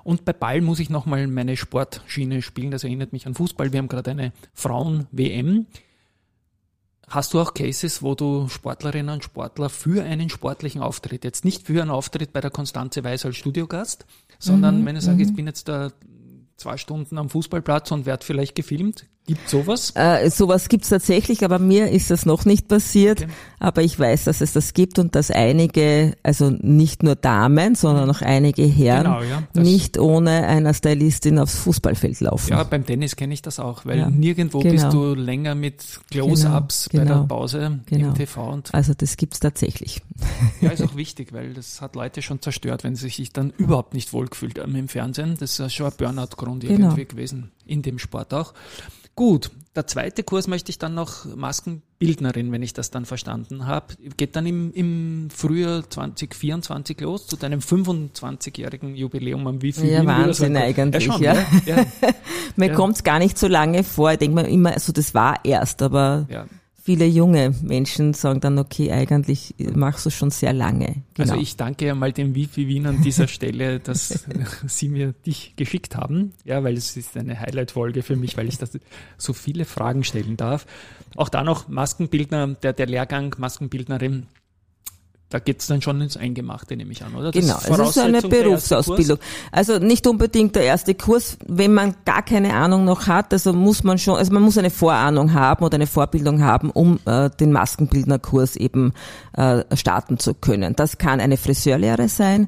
Und 0.03 0.25
bei 0.25 0.33
Ball 0.33 0.61
muss 0.61 0.79
ich 0.79 0.89
nochmal 0.89 1.27
meine 1.27 1.57
Sportschiene 1.57 2.41
spielen. 2.41 2.71
Das 2.71 2.83
erinnert 2.83 3.13
mich 3.13 3.27
an 3.27 3.33
Fußball. 3.33 3.71
Wir 3.71 3.79
haben 3.79 3.87
gerade 3.87 4.11
eine 4.11 4.33
Frauen-WM. 4.53 5.67
Hast 7.07 7.33
du 7.33 7.41
auch 7.41 7.53
Cases, 7.53 8.01
wo 8.01 8.15
du 8.15 8.47
Sportlerinnen 8.47 9.13
und 9.13 9.23
Sportler 9.23 9.69
für 9.69 10.03
einen 10.03 10.29
sportlichen 10.29 10.81
Auftritt, 10.81 11.25
jetzt 11.25 11.43
nicht 11.43 11.67
für 11.67 11.81
einen 11.81 11.91
Auftritt 11.91 12.31
bei 12.31 12.39
der 12.39 12.51
Konstanze 12.51 13.03
Weiß 13.03 13.25
als 13.25 13.35
Studiogast, 13.35 14.05
sondern 14.39 14.81
mhm, 14.81 14.85
wenn 14.85 14.95
ich 14.95 15.03
sage, 15.03 15.21
ich 15.21 15.31
mhm. 15.31 15.35
bin 15.35 15.47
jetzt 15.47 15.67
da 15.67 15.91
zwei 16.55 16.77
Stunden 16.77 17.17
am 17.17 17.29
Fußballplatz 17.29 17.91
und 17.91 18.05
werde 18.05 18.25
vielleicht 18.25 18.55
gefilmt, 18.55 19.07
Gibt 19.27 19.47
sowas? 19.49 19.93
Äh, 19.95 20.29
sowas 20.31 20.67
gibt's 20.67 20.89
tatsächlich, 20.89 21.45
aber 21.45 21.59
mir 21.59 21.91
ist 21.91 22.09
das 22.09 22.25
noch 22.25 22.45
nicht 22.45 22.67
passiert. 22.67 23.21
Okay. 23.21 23.31
Aber 23.59 23.83
ich 23.83 23.97
weiß, 23.97 24.23
dass 24.23 24.41
es 24.41 24.53
das 24.53 24.73
gibt 24.73 24.97
und 24.97 25.13
dass 25.13 25.29
einige, 25.29 26.17
also 26.23 26.49
nicht 26.49 27.03
nur 27.03 27.15
Damen, 27.15 27.75
sondern 27.75 28.09
auch 28.09 28.21
einige 28.21 28.63
Herren 28.63 29.03
genau, 29.03 29.21
ja, 29.21 29.43
nicht 29.53 29.99
ohne 29.99 30.47
einer 30.47 30.73
Stylistin 30.73 31.37
aufs 31.37 31.55
Fußballfeld 31.59 32.19
laufen. 32.21 32.49
Ja, 32.49 32.63
beim 32.63 32.83
Tennis 32.83 33.15
kenne 33.15 33.35
ich 33.35 33.43
das 33.43 33.59
auch, 33.59 33.85
weil 33.85 33.99
ja, 33.99 34.09
nirgendwo 34.09 34.59
genau. 34.59 34.71
bist 34.71 34.91
du 34.91 35.13
länger 35.13 35.53
mit 35.53 35.85
Close-ups 36.09 36.89
genau, 36.89 37.03
bei 37.03 37.07
der 37.07 37.15
genau. 37.17 37.27
Pause 37.27 37.79
genau. 37.85 38.07
im 38.07 38.15
TV. 38.15 38.49
Und 38.49 38.73
also 38.73 38.95
das 38.95 39.17
gibt's 39.17 39.39
tatsächlich. 39.39 40.01
Ja, 40.61 40.71
ist 40.71 40.81
auch 40.83 40.95
wichtig, 40.95 41.31
weil 41.31 41.53
das 41.53 41.79
hat 41.79 41.95
Leute 41.95 42.23
schon 42.23 42.41
zerstört, 42.41 42.83
wenn 42.83 42.95
sie 42.95 43.09
sich 43.09 43.31
dann 43.31 43.51
überhaupt 43.51 43.93
nicht 43.93 44.13
wohlgefühlt 44.13 44.57
haben 44.57 44.75
im 44.75 44.87
Fernsehen. 44.87 45.37
Das 45.39 45.59
ist 45.59 45.73
schon 45.73 45.85
ein 45.85 45.93
Burnout-Grund 45.95 46.63
genau. 46.63 46.87
irgendwie 46.87 47.05
gewesen 47.05 47.51
in 47.67 47.83
dem 47.83 47.99
Sport 47.99 48.33
auch. 48.33 48.53
Gut, 49.21 49.51
der 49.75 49.85
zweite 49.85 50.23
Kurs 50.23 50.47
möchte 50.47 50.71
ich 50.71 50.79
dann 50.79 50.95
noch 50.95 51.25
Maskenbildnerin, 51.25 52.51
wenn 52.51 52.63
ich 52.63 52.73
das 52.73 52.89
dann 52.89 53.05
verstanden 53.05 53.67
habe. 53.67 53.93
Geht 54.17 54.35
dann 54.35 54.47
im, 54.47 54.73
im 54.73 55.29
Frühjahr 55.29 55.87
2024 55.87 56.99
los, 57.01 57.27
zu 57.27 57.35
deinem 57.35 57.59
25-jährigen 57.59 58.95
Jubiläum 58.95 59.45
am 59.45 59.61
Wifi. 59.61 59.91
Ja, 59.91 60.03
Wahnsinn 60.07 60.57
eigentlich. 60.57 61.05
Ja, 61.05 61.13
schon, 61.13 61.21
ja. 61.21 61.35
ja. 61.67 61.85
Mir 62.55 62.69
ja. 62.69 62.73
kommt 62.73 62.95
es 62.95 63.03
gar 63.03 63.19
nicht 63.19 63.37
so 63.37 63.47
lange 63.47 63.83
vor. 63.83 64.11
Ich 64.11 64.17
denke 64.17 64.41
mir 64.41 64.49
immer, 64.49 64.73
also 64.73 64.91
das 64.91 65.13
war 65.13 65.45
erst, 65.45 65.83
aber 65.83 66.25
ja 66.27 66.47
viele 66.91 67.05
junge 67.05 67.55
Menschen 67.61 68.13
sagen 68.13 68.41
dann, 68.41 68.59
okay, 68.59 68.91
eigentlich 68.91 69.55
machst 69.73 70.05
du 70.05 70.09
schon 70.09 70.29
sehr 70.29 70.51
lange. 70.51 71.03
Genau. 71.13 71.31
Also 71.31 71.41
ich 71.41 71.55
danke 71.55 71.85
ja 71.85 71.95
mal 71.95 72.11
dem 72.11 72.35
Wifi 72.35 72.67
Wien 72.67 72.85
an 72.85 73.01
dieser 73.01 73.27
Stelle, 73.29 73.79
dass 73.79 74.25
Sie 74.67 74.89
mir 74.89 75.13
dich 75.25 75.53
geschickt 75.55 75.95
haben. 75.95 76.33
Ja, 76.43 76.65
weil 76.65 76.75
es 76.75 76.97
ist 76.97 77.15
eine 77.15 77.39
Highlight-Folge 77.39 78.03
für 78.03 78.17
mich, 78.17 78.35
weil 78.35 78.49
ich 78.49 78.57
das 78.57 78.71
so 79.17 79.31
viele 79.31 79.63
Fragen 79.63 80.03
stellen 80.03 80.35
darf. 80.35 80.65
Auch 81.15 81.29
da 81.29 81.45
noch 81.45 81.69
Maskenbildner, 81.69 82.47
der, 82.61 82.73
der 82.73 82.87
Lehrgang 82.87 83.33
Maskenbildnerin 83.37 84.27
da 85.31 85.39
geht's 85.39 85.67
dann 85.67 85.81
schon 85.81 86.01
ins 86.01 86.17
Eingemachte, 86.17 86.75
nehme 86.75 86.91
ich 86.91 87.03
an, 87.03 87.15
oder? 87.15 87.31
Das 87.31 87.41
genau, 87.41 87.83
es 87.83 87.89
ist 87.89 87.97
eine 87.97 88.21
Berufsausbildung. 88.21 89.17
Also 89.51 89.79
nicht 89.79 90.05
unbedingt 90.05 90.55
der 90.55 90.63
erste 90.63 90.93
Kurs, 90.93 91.37
wenn 91.47 91.73
man 91.73 91.95
gar 92.05 92.21
keine 92.21 92.53
Ahnung 92.53 92.83
noch 92.83 93.07
hat, 93.07 93.31
also 93.31 93.53
muss 93.53 93.83
man 93.83 93.97
schon, 93.97 94.17
also 94.17 94.33
man 94.33 94.43
muss 94.43 94.57
eine 94.57 94.69
Vorahnung 94.69 95.33
haben 95.33 95.63
oder 95.63 95.75
eine 95.75 95.87
Vorbildung 95.87 96.43
haben, 96.43 96.69
um 96.69 96.99
äh, 97.05 97.29
den 97.29 97.53
Maskenbildnerkurs 97.53 98.57
eben 98.57 98.93
äh, 99.33 99.63
starten 99.75 100.19
zu 100.19 100.33
können. 100.33 100.75
Das 100.75 100.97
kann 100.97 101.21
eine 101.21 101.37
Friseurlehre 101.37 102.09
sein 102.09 102.41
mhm. 102.41 102.47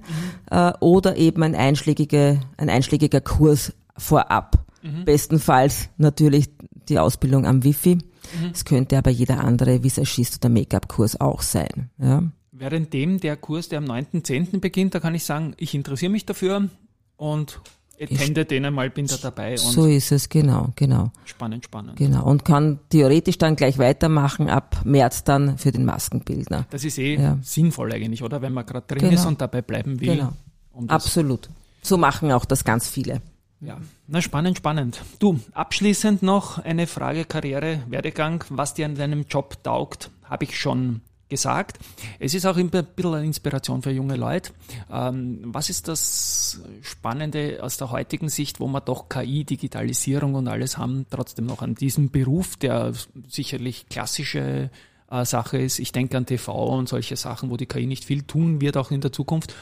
äh, 0.51 0.73
oder 0.81 1.15
eben 1.15 1.41
ein 1.43 1.55
einschlägiger, 1.55 2.37
ein 2.57 2.69
einschlägiger 2.69 3.21
Kurs 3.21 3.71
vorab. 3.97 4.65
Mhm. 4.81 5.05
Bestenfalls 5.05 5.89
natürlich 5.97 6.49
die 6.89 6.99
Ausbildung 6.99 7.45
am 7.45 7.63
Wifi. 7.63 7.95
Mhm. 7.95 8.51
Es 8.53 8.65
könnte 8.65 8.97
aber 8.97 9.09
jeder 9.09 9.41
andere 9.41 9.83
Visagist 9.83 10.43
oder 10.43 10.49
Make-up-Kurs 10.49 11.21
auch 11.21 11.41
sein. 11.41 11.89
Ja. 11.97 12.23
Währenddem 12.55 13.19
der 13.19 13.35
Kurs, 13.35 13.67
der 13.67 13.79
am 13.79 13.85
9.10. 13.85 14.59
beginnt, 14.59 14.93
da 14.93 14.99
kann 14.99 15.15
ich 15.15 15.25
sagen, 15.25 15.55
ich 15.57 15.73
interessiere 15.73 16.11
mich 16.11 16.25
dafür 16.25 16.69
und 17.17 17.59
attende 17.99 18.45
den 18.45 18.65
einmal, 18.65 18.91
bin 18.91 19.07
da 19.07 19.17
dabei. 19.17 19.57
so 19.57 19.87
ist 19.87 20.11
es, 20.11 20.29
genau, 20.29 20.69
genau. 20.75 21.11
Spannend, 21.25 21.65
spannend. 21.65 21.97
Genau, 21.97 22.23
und 22.25 22.45
kann 22.45 22.79
theoretisch 22.89 23.39
dann 23.39 23.55
gleich 23.55 23.79
weitermachen, 23.79 24.49
ab 24.49 24.81
März 24.83 25.23
dann 25.23 25.57
für 25.57 25.71
den 25.71 25.83
Maskenbildner. 25.85 26.67
Das 26.69 26.83
ist 26.83 26.99
eh 26.99 27.15
ja. 27.15 27.39
sinnvoll 27.41 27.91
eigentlich, 27.91 28.21
oder? 28.21 28.41
Wenn 28.41 28.53
man 28.53 28.65
gerade 28.65 28.85
drin 28.85 28.99
genau. 28.99 29.13
ist 29.13 29.25
und 29.25 29.41
dabei 29.41 29.63
bleiben 29.63 29.99
will. 29.99 30.15
Genau, 30.17 30.33
um 30.73 30.89
absolut. 30.89 31.49
So 31.81 31.97
machen 31.97 32.31
auch 32.31 32.45
das 32.45 32.63
ganz 32.63 32.87
viele. 32.87 33.21
Ja, 33.61 33.79
na 34.07 34.21
spannend, 34.21 34.57
spannend. 34.57 35.01
Du, 35.19 35.39
abschließend 35.53 36.21
noch 36.21 36.59
eine 36.59 36.85
Frage, 36.85 37.25
Karriere, 37.25 37.79
Werdegang, 37.87 38.43
was 38.49 38.73
dir 38.73 38.85
an 38.85 38.95
deinem 38.95 39.25
Job 39.27 39.63
taugt, 39.63 40.11
habe 40.23 40.43
ich 40.43 40.59
schon 40.59 41.01
gesagt. 41.29 41.79
Es 42.19 42.33
ist 42.33 42.45
auch 42.45 42.57
ein 42.57 42.69
bisschen 42.69 43.13
eine 43.13 43.25
Inspiration 43.25 43.81
für 43.81 43.91
junge 43.91 44.15
Leute. 44.15 44.51
Ähm, 44.91 45.41
was 45.45 45.69
ist 45.69 45.87
das 45.87 46.61
Spannende 46.81 47.59
aus 47.61 47.77
der 47.77 47.91
heutigen 47.91 48.29
Sicht, 48.29 48.59
wo 48.59 48.67
wir 48.67 48.81
doch 48.81 49.09
KI, 49.09 49.43
Digitalisierung 49.43 50.35
und 50.35 50.47
alles 50.47 50.77
haben, 50.77 51.05
trotzdem 51.09 51.45
noch 51.45 51.61
an 51.61 51.75
diesem 51.75 52.11
Beruf, 52.11 52.55
der 52.57 52.93
sicherlich 53.27 53.87
klassische 53.89 54.69
äh, 55.09 55.25
Sache 55.25 55.57
ist. 55.57 55.79
Ich 55.79 55.91
denke 55.91 56.17
an 56.17 56.25
TV 56.25 56.51
und 56.77 56.89
solche 56.89 57.15
Sachen, 57.15 57.49
wo 57.49 57.57
die 57.57 57.67
KI 57.67 57.85
nicht 57.85 58.05
viel 58.05 58.23
tun 58.23 58.61
wird, 58.61 58.77
auch 58.77 58.91
in 58.91 59.01
der 59.01 59.11
Zukunft. 59.11 59.55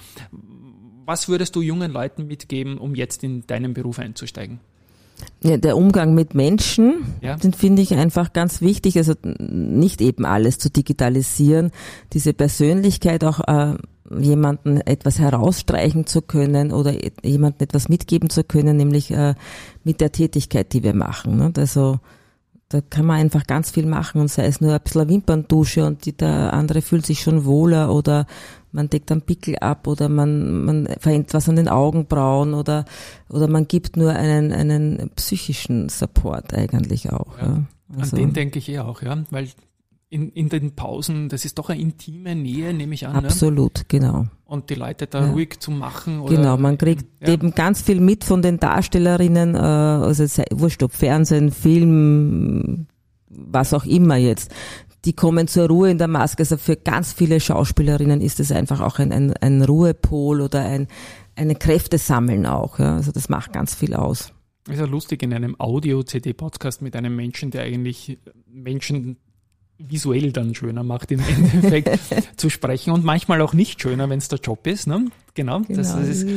Was 1.05 1.27
würdest 1.27 1.55
du 1.55 1.61
jungen 1.61 1.91
Leuten 1.91 2.27
mitgeben, 2.27 2.77
um 2.77 2.95
jetzt 2.95 3.23
in 3.23 3.45
deinen 3.47 3.73
Beruf 3.73 3.99
einzusteigen? 3.99 4.59
Ja, 5.43 5.57
der 5.57 5.75
Umgang 5.75 6.13
mit 6.13 6.35
Menschen, 6.35 7.15
ja. 7.21 7.35
den 7.35 7.53
finde 7.53 7.81
ich 7.81 7.95
einfach 7.95 8.31
ganz 8.31 8.61
wichtig. 8.61 8.97
Also 8.97 9.13
nicht 9.23 10.01
eben 10.01 10.25
alles 10.25 10.59
zu 10.59 10.69
digitalisieren, 10.69 11.71
diese 12.13 12.33
Persönlichkeit 12.33 13.23
auch 13.23 13.39
äh, 13.47 13.75
jemanden 14.19 14.81
etwas 14.81 15.19
herausstreichen 15.19 16.05
zu 16.05 16.21
können 16.21 16.71
oder 16.71 16.93
jemanden 17.23 17.63
etwas 17.63 17.89
mitgeben 17.89 18.29
zu 18.29 18.43
können, 18.43 18.77
nämlich 18.77 19.11
äh, 19.11 19.35
mit 19.83 20.01
der 20.01 20.11
Tätigkeit, 20.11 20.73
die 20.73 20.83
wir 20.83 20.93
machen. 20.93 21.37
Ne? 21.37 21.53
Also 21.57 21.99
da 22.71 22.79
kann 22.79 23.05
man 23.05 23.19
einfach 23.19 23.45
ganz 23.45 23.71
viel 23.71 23.85
machen 23.85 24.21
und 24.21 24.29
sei 24.29 24.45
es 24.45 24.61
nur 24.61 24.73
ein 24.73 24.81
bisschen 24.81 25.01
eine 25.01 25.09
Wimperndusche 25.09 25.85
und 25.85 26.05
die, 26.05 26.15
der 26.15 26.53
andere 26.53 26.81
fühlt 26.81 27.05
sich 27.05 27.19
schon 27.19 27.43
wohler 27.43 27.93
oder 27.93 28.25
man 28.71 28.89
deckt 28.89 29.11
einen 29.11 29.23
Pickel 29.23 29.57
ab 29.57 29.87
oder 29.87 30.07
man, 30.07 30.63
man 30.63 30.87
verändert 30.99 31.33
was 31.33 31.49
an 31.49 31.57
den 31.57 31.67
Augenbrauen 31.67 32.53
oder, 32.53 32.85
oder 33.29 33.49
man 33.49 33.67
gibt 33.67 33.97
nur 33.97 34.13
einen, 34.13 34.53
einen 34.53 35.11
psychischen 35.15 35.89
Support 35.89 36.53
eigentlich 36.53 37.11
auch. 37.11 37.37
Ja. 37.37 37.47
Ja. 37.47 37.99
Also, 37.99 38.15
an 38.15 38.21
den 38.21 38.33
denke 38.33 38.59
ich 38.59 38.69
eh 38.69 38.79
auch, 38.79 39.01
ja, 39.01 39.17
weil 39.31 39.49
in, 40.11 40.29
in 40.33 40.49
den 40.49 40.75
Pausen, 40.75 41.29
das 41.29 41.45
ist 41.45 41.57
doch 41.57 41.69
eine 41.69 41.79
intime 41.79 42.35
Nähe, 42.35 42.73
nehme 42.73 42.93
ich 42.93 43.07
an. 43.07 43.13
Ne? 43.13 43.29
Absolut, 43.29 43.79
ne? 43.79 43.85
genau. 43.87 44.25
Und 44.43 44.69
die 44.69 44.75
Leute 44.75 45.07
da 45.07 45.25
ja. 45.25 45.31
ruhig 45.31 45.61
zu 45.61 45.71
machen. 45.71 46.19
Oder, 46.19 46.35
genau, 46.35 46.57
man 46.57 46.77
kriegt 46.77 47.05
ja. 47.21 47.33
eben 47.33 47.55
ganz 47.55 47.81
viel 47.81 48.01
mit 48.01 48.25
von 48.25 48.41
den 48.41 48.59
Darstellerinnen, 48.59 49.55
äh, 49.55 49.57
also 49.57 50.25
wurscht 50.51 50.83
ob 50.83 50.91
Fernsehen, 50.91 51.49
Film, 51.49 52.87
was 53.29 53.73
auch 53.73 53.85
immer 53.85 54.17
jetzt. 54.17 54.53
Die 55.05 55.13
kommen 55.13 55.47
zur 55.47 55.69
Ruhe 55.69 55.89
in 55.89 55.97
der 55.97 56.09
Maske. 56.09 56.41
Also 56.41 56.57
für 56.57 56.75
ganz 56.75 57.13
viele 57.13 57.39
Schauspielerinnen 57.39 58.19
ist 58.19 58.41
es 58.41 58.51
einfach 58.51 58.81
auch 58.81 58.99
ein, 58.99 59.13
ein, 59.13 59.33
ein 59.37 59.63
Ruhepol 59.63 60.41
oder 60.41 60.59
ein, 60.59 60.87
eine 61.37 61.55
Kräftesammeln 61.55 62.45
auch. 62.45 62.79
Ja? 62.79 62.97
Also 62.97 63.13
das 63.13 63.29
macht 63.29 63.53
ganz 63.53 63.73
viel 63.73 63.93
aus. 63.93 64.33
ist 64.69 64.77
ja 64.77 64.85
lustig 64.85 65.23
in 65.23 65.33
einem 65.33 65.55
Audio-CD-Podcast 65.57 66.81
mit 66.81 66.97
einem 66.97 67.15
Menschen, 67.15 67.49
der 67.49 67.63
eigentlich 67.63 68.19
Menschen 68.45 69.15
visuell 69.89 70.31
dann 70.31 70.55
schöner 70.55 70.83
macht, 70.83 71.11
im 71.11 71.19
Endeffekt 71.53 71.99
zu 72.37 72.49
sprechen 72.49 72.91
und 72.91 73.03
manchmal 73.03 73.41
auch 73.41 73.53
nicht 73.53 73.81
schöner, 73.81 74.09
wenn 74.09 74.19
es 74.19 74.27
der 74.27 74.39
Job 74.39 74.65
ist. 74.67 74.87
Ne? 74.87 75.07
Genau, 75.33 75.61
genau. 75.61 75.77
Das, 75.77 75.95
das 75.95 76.07
ist, 76.07 76.27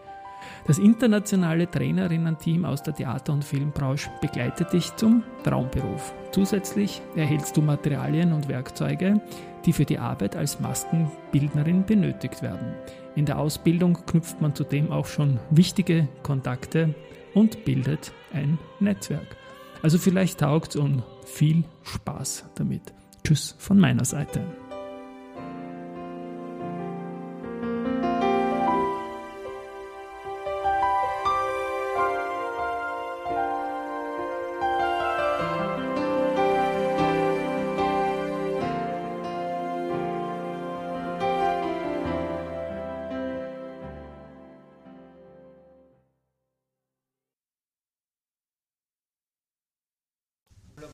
Das 0.66 0.78
internationale 0.78 1.70
Trainerinnen-Team 1.70 2.64
aus 2.64 2.82
der 2.82 2.94
Theater- 2.94 3.32
und 3.32 3.44
Filmbranche 3.44 4.10
begleitet 4.20 4.72
dich 4.72 4.94
zum 4.96 5.22
Traumberuf. 5.42 6.14
Zusätzlich 6.32 7.02
erhältst 7.16 7.56
du 7.56 7.62
Materialien 7.62 8.32
und 8.32 8.48
Werkzeuge, 8.48 9.20
die 9.66 9.72
für 9.72 9.84
die 9.84 9.98
Arbeit 9.98 10.36
als 10.36 10.60
Maskenbildnerin 10.60 11.84
benötigt 11.84 12.42
werden. 12.42 12.74
In 13.16 13.26
der 13.26 13.38
Ausbildung 13.38 13.98
knüpft 14.06 14.40
man 14.40 14.54
zudem 14.54 14.90
auch 14.90 15.06
schon 15.06 15.38
wichtige 15.50 16.08
Kontakte 16.22 16.94
und 17.32 17.64
bildet 17.64 18.12
ein 18.32 18.58
Netzwerk. 18.80 19.36
Also 19.82 19.98
vielleicht 19.98 20.40
taugt's 20.40 20.76
und 20.76 21.02
viel 21.24 21.64
Spaß 21.82 22.46
damit. 22.54 22.92
Tschüss 23.22 23.54
von 23.58 23.78
meiner 23.78 24.04
Seite. 24.04 24.44